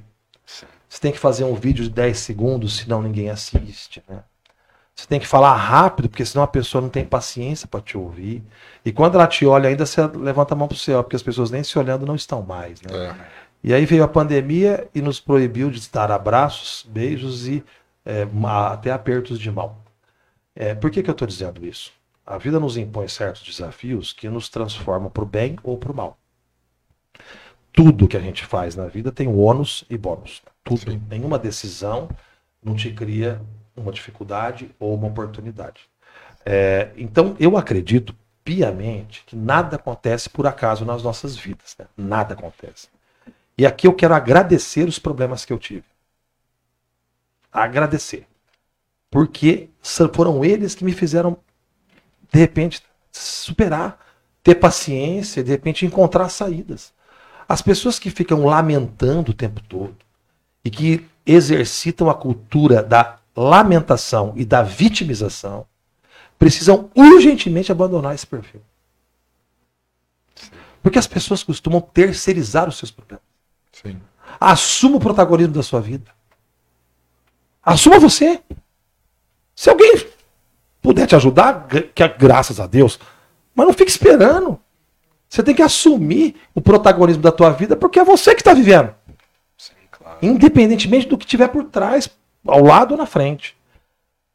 [0.88, 4.24] Você tem que fazer um vídeo de 10 segundos, senão ninguém assiste, né?
[4.96, 8.44] Você tem que falar rápido, porque senão a pessoa não tem paciência para te ouvir.
[8.84, 11.24] E quando ela te olha, ainda você levanta a mão para o céu, porque as
[11.24, 13.08] pessoas nem se olhando não estão mais, né?
[13.08, 13.16] É.
[13.64, 17.64] E aí veio a pandemia e nos proibiu de dar abraços, beijos e
[18.06, 18.28] é,
[18.72, 19.78] até apertos de mão.
[20.54, 21.94] É, por que, que eu estou dizendo isso?
[22.30, 25.96] A vida nos impõe certos desafios que nos transformam para o bem ou para o
[25.96, 26.16] mal.
[27.74, 30.44] Tudo que a gente faz na vida tem ônus e bônus.
[30.64, 30.92] Tudo.
[30.92, 31.02] Sim.
[31.10, 32.08] Nenhuma decisão
[32.64, 33.42] não te cria
[33.76, 35.90] uma dificuldade ou uma oportunidade.
[36.46, 41.76] É, então, eu acredito piamente que nada acontece por acaso nas nossas vidas.
[41.80, 41.88] né?
[41.98, 42.90] Nada acontece.
[43.58, 45.86] E aqui eu quero agradecer os problemas que eu tive.
[47.52, 48.28] Agradecer.
[49.10, 49.68] Porque
[50.14, 51.36] foram eles que me fizeram,
[52.32, 54.00] de repente, superar,
[54.44, 56.94] ter paciência, de repente encontrar saídas.
[57.48, 59.98] As pessoas que ficam lamentando o tempo todo
[60.64, 65.66] e que exercitam a cultura da lamentação e da vitimização
[66.38, 68.62] precisam urgentemente abandonar esse perfil.
[70.82, 73.24] Porque as pessoas costumam terceirizar os seus problemas.
[73.72, 74.00] Sim.
[74.40, 76.12] Assuma o protagonismo da sua vida.
[77.62, 78.42] Assuma você.
[79.56, 79.94] Se alguém
[80.82, 83.00] puder te ajudar, que é graças a Deus,
[83.54, 84.60] mas não fique esperando.
[85.30, 88.94] Você tem que assumir o protagonismo da tua vida, porque é você que está vivendo.
[89.58, 90.18] Sim, claro.
[90.22, 92.10] Independentemente do que tiver por trás,
[92.48, 93.56] ao lado ou na frente.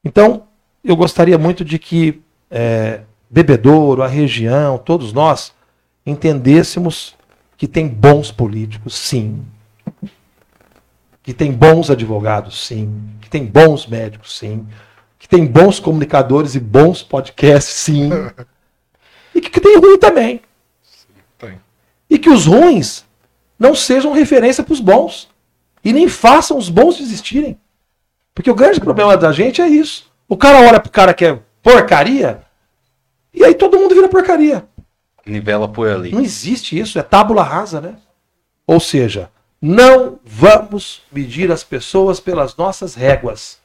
[0.05, 0.45] Então,
[0.85, 5.53] eu gostaria muito de que é, Bebedouro, a região, todos nós,
[6.07, 7.17] entendêssemos
[7.57, 9.45] que tem bons políticos, sim.
[11.23, 13.03] Que tem bons advogados, sim.
[13.21, 14.67] Que tem bons médicos, sim.
[15.25, 18.11] Que tem bons comunicadores e bons podcasts, sim.
[19.35, 20.43] e que, que tem ruim também.
[21.39, 21.59] Tem.
[22.11, 23.07] E que os ruins
[23.59, 25.31] não sejam referência para os bons.
[25.83, 27.59] E nem façam os bons desistirem.
[28.35, 30.13] Porque o grande problema da gente é isso.
[30.29, 32.43] O cara olha pro cara que é porcaria,
[33.33, 34.69] e aí todo mundo vira porcaria.
[35.25, 36.13] Nivela por ali.
[36.13, 37.95] Não existe isso, é tábula rasa, né?
[38.67, 43.64] Ou seja, não vamos medir as pessoas pelas nossas réguas.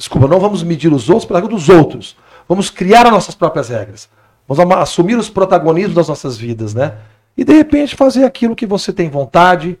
[0.00, 2.16] Desculpa, não vamos medir os outros regras dos outros.
[2.48, 4.08] Vamos criar as nossas próprias regras.
[4.48, 6.94] Vamos assumir os protagonismos das nossas vidas, né?
[7.36, 9.78] E de repente fazer aquilo que você tem vontade,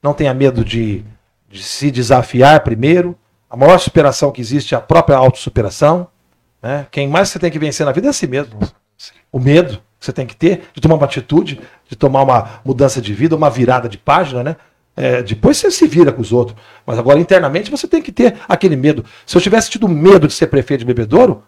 [0.00, 1.04] não tenha medo de,
[1.50, 3.18] de se desafiar primeiro.
[3.50, 6.06] A maior superação que existe é a própria autossuperação.
[6.62, 6.86] Né?
[6.92, 8.60] Quem mais você tem que vencer na vida é a si mesmo.
[9.32, 13.02] O medo que você tem que ter de tomar uma atitude, de tomar uma mudança
[13.02, 14.56] de vida, uma virada de página, né?
[14.96, 16.56] É, depois você se vira com os outros.
[16.86, 19.04] Mas agora, internamente, você tem que ter aquele medo.
[19.26, 21.42] Se eu tivesse tido medo de ser prefeito de Bebedouro,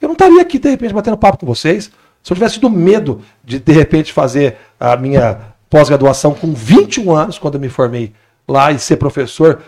[0.00, 1.90] eu não estaria aqui, de repente, batendo papo com vocês.
[2.22, 7.38] Se eu tivesse tido medo de, de repente, fazer a minha pós-graduação com 21 anos,
[7.38, 8.12] quando eu me formei
[8.46, 9.62] lá e ser professor,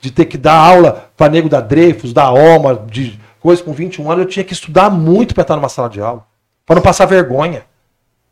[0.00, 4.10] de ter que dar aula para nego da Dreyfus, da OMA, de coisa com 21
[4.10, 6.24] anos, eu tinha que estudar muito para estar numa sala de aula,
[6.64, 7.64] para não passar vergonha.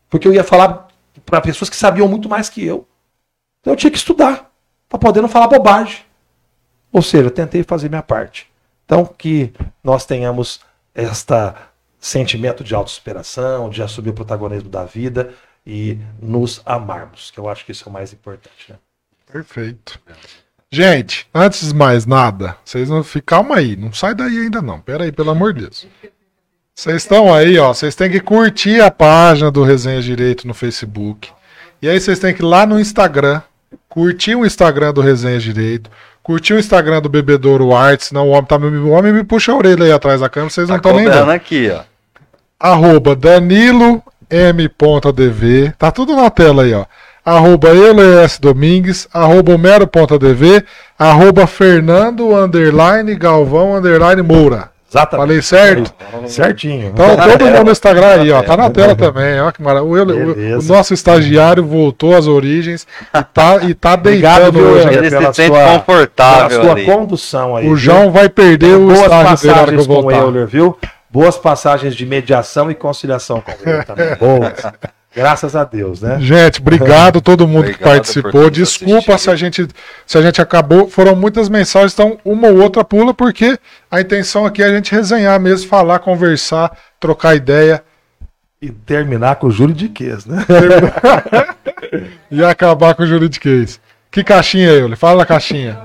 [0.09, 0.87] Porque eu ia falar
[1.25, 2.87] para pessoas que sabiam muito mais que eu.
[3.61, 4.51] Então eu tinha que estudar,
[4.87, 6.03] para poder não falar bobagem.
[6.91, 8.49] Ou seja, eu tentei fazer minha parte.
[8.85, 9.53] Então, que
[9.83, 10.61] nós tenhamos
[10.95, 11.55] esta
[11.99, 15.33] sentimento de autossuperação, de assumir o protagonismo da vida
[15.65, 18.71] e nos amarmos, que eu acho que isso é o mais importante.
[18.71, 18.77] Né?
[19.31, 19.99] Perfeito.
[20.71, 23.43] Gente, antes de mais nada, vocês não ficam.
[23.43, 24.79] Calma aí, não sai daí ainda não.
[24.79, 25.87] Pera aí, pelo amor de Deus.
[26.73, 27.73] Vocês estão aí, ó.
[27.73, 31.29] Vocês têm que curtir a página do Resenha Direito no Facebook.
[31.81, 33.41] E aí vocês têm que ir lá no Instagram,
[33.89, 35.89] curtir o Instagram do Resenha Direito,
[36.23, 38.11] curtir o Instagram do Bebedouro Arts.
[38.11, 40.49] Não, o homem, tá, me- o homem me puxa a orelha aí atrás da câmera,
[40.51, 41.31] vocês não Tá estão nem vendo.
[41.31, 41.81] aqui, ó.
[42.59, 45.73] Arroba Danilo M.dv.
[45.77, 46.85] Tá tudo na tela aí, ó.
[47.25, 50.63] Arroba ELS Domingues, arroba Homero.dv,
[50.97, 54.71] arroba Fernando underline Galvão underline Moura.
[54.89, 55.27] Exatamente.
[55.27, 55.93] Falei certo?
[56.25, 56.87] Certinho.
[56.87, 58.41] Então todo mundo no Instagram aí, ó.
[58.41, 59.51] Tá na tela também, ó.
[59.51, 60.03] Que maravilha.
[60.15, 64.87] O, o- nosso estagiário voltou às origens e tá, e tá Obrigado, deitando viu, hoje.
[64.97, 66.85] Ele se sente sua- Pela confortável sua ali.
[66.85, 67.65] condução aí.
[67.65, 67.77] O viu?
[67.77, 70.17] João vai perder o Boas estágio dele que eu com o voltar.
[70.17, 70.77] Euler, viu?
[71.11, 74.15] Boas passagens de mediação e conciliação com ele também.
[74.17, 74.53] Boas.
[75.15, 76.19] Graças a Deus, né?
[76.19, 78.49] Gente, obrigado todo mundo que Obrigado por participou.
[78.49, 79.67] Desculpa se a gente
[80.05, 83.57] se a gente acabou, foram muitas mensagens, então uma ou outra pula porque
[83.89, 87.83] a intenção aqui é a gente resenhar mesmo, falar, conversar, trocar ideia
[88.61, 90.45] E terminar com o juridiquês, né?
[92.29, 93.79] e acabar com o juridiquês.
[94.11, 94.97] Que caixinha, Euler?
[94.97, 95.79] Fala a caixinha.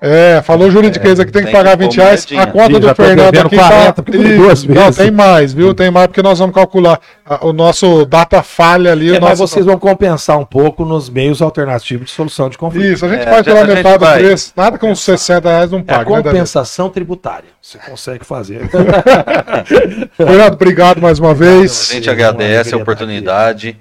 [0.00, 2.26] É, falou juridiquês aqui, tem que tem pagar que pôr 20 reais.
[2.36, 4.02] A conta Ih, do Fernando aqui 40 tá...
[4.12, 4.96] duas Ih, Não, vezes.
[4.96, 5.72] tem mais, viu?
[5.72, 6.98] Tem mais porque nós vamos calcular.
[7.24, 9.14] A- O nosso data falha ali.
[9.14, 9.54] É, o mas nosso...
[9.54, 12.84] vocês vão compensar um pouco nos meios alternativos de solução de conflito.
[12.94, 14.18] Isso, a gente É, faz pela a gente metade do vai.
[14.18, 14.52] preço.
[14.56, 15.98] Nada com uns 60 reais não É a paga.
[15.98, 16.24] né, Danilo?
[16.24, 17.48] compensação tributária.
[17.62, 18.62] Você consegue fazer.
[20.18, 21.90] Fernando, obrigado mais uma A vez.
[21.92, 23.78] gente Sim, uma agradece a oportunidade.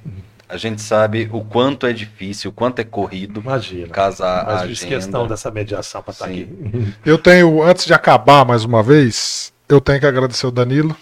[0.49, 3.89] A gente sabe o quanto é difícil, o quanto é corrido Imagina.
[3.89, 4.95] casar a Mas fiz agenda.
[4.95, 6.43] questão dessa mediação para estar Sim.
[6.43, 6.93] aqui.
[7.05, 10.95] Eu tenho, antes de acabar mais uma vez, eu tenho que agradecer o Danilo,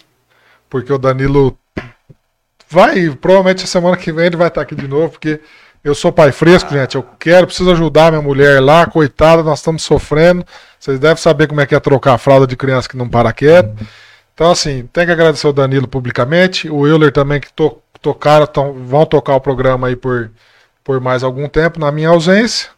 [0.69, 1.55] porque o Danilo
[2.67, 5.39] vai, provavelmente a semana que vem ele vai estar aqui de novo, porque
[5.83, 6.95] eu sou pai fresco, gente.
[6.95, 10.43] Eu quero, preciso ajudar minha mulher lá, coitada, nós estamos sofrendo.
[10.79, 13.31] Vocês devem saber como é que é trocar a fralda de criança que não para
[13.31, 13.71] quieto.
[14.33, 18.73] Então, assim, tem que agradecer o Danilo publicamente, o Euler também que to, tocaram, tão,
[18.73, 20.31] vão tocar o programa aí por,
[20.83, 22.69] por mais algum tempo, na minha ausência.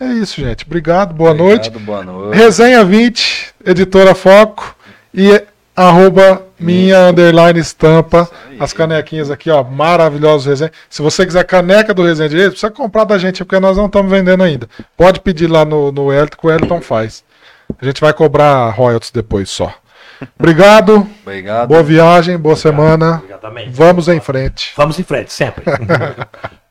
[0.00, 0.64] É isso, gente.
[0.64, 1.68] Obrigado, boa noite.
[1.68, 2.36] Obrigado, Boa noite.
[2.36, 4.74] Resenha 20, editora Foco
[5.14, 5.42] e
[5.76, 8.28] arroba minha underline estampa.
[8.58, 10.72] As canequinhas aqui, ó, maravilhosos resenha.
[10.88, 14.10] Se você quiser caneca do Resenha Direito, precisa comprar da gente, porque nós não estamos
[14.10, 14.68] vendendo ainda.
[14.96, 17.24] Pode pedir lá no, no Elton, que o Elton faz.
[17.80, 19.74] A gente vai cobrar royalties depois só.
[20.38, 21.68] Obrigado, Obrigado.
[21.68, 23.16] boa viagem, boa semana.
[23.16, 23.70] Obrigadamente.
[23.70, 24.72] Vamos em frente.
[24.76, 25.64] Vamos em frente, sempre.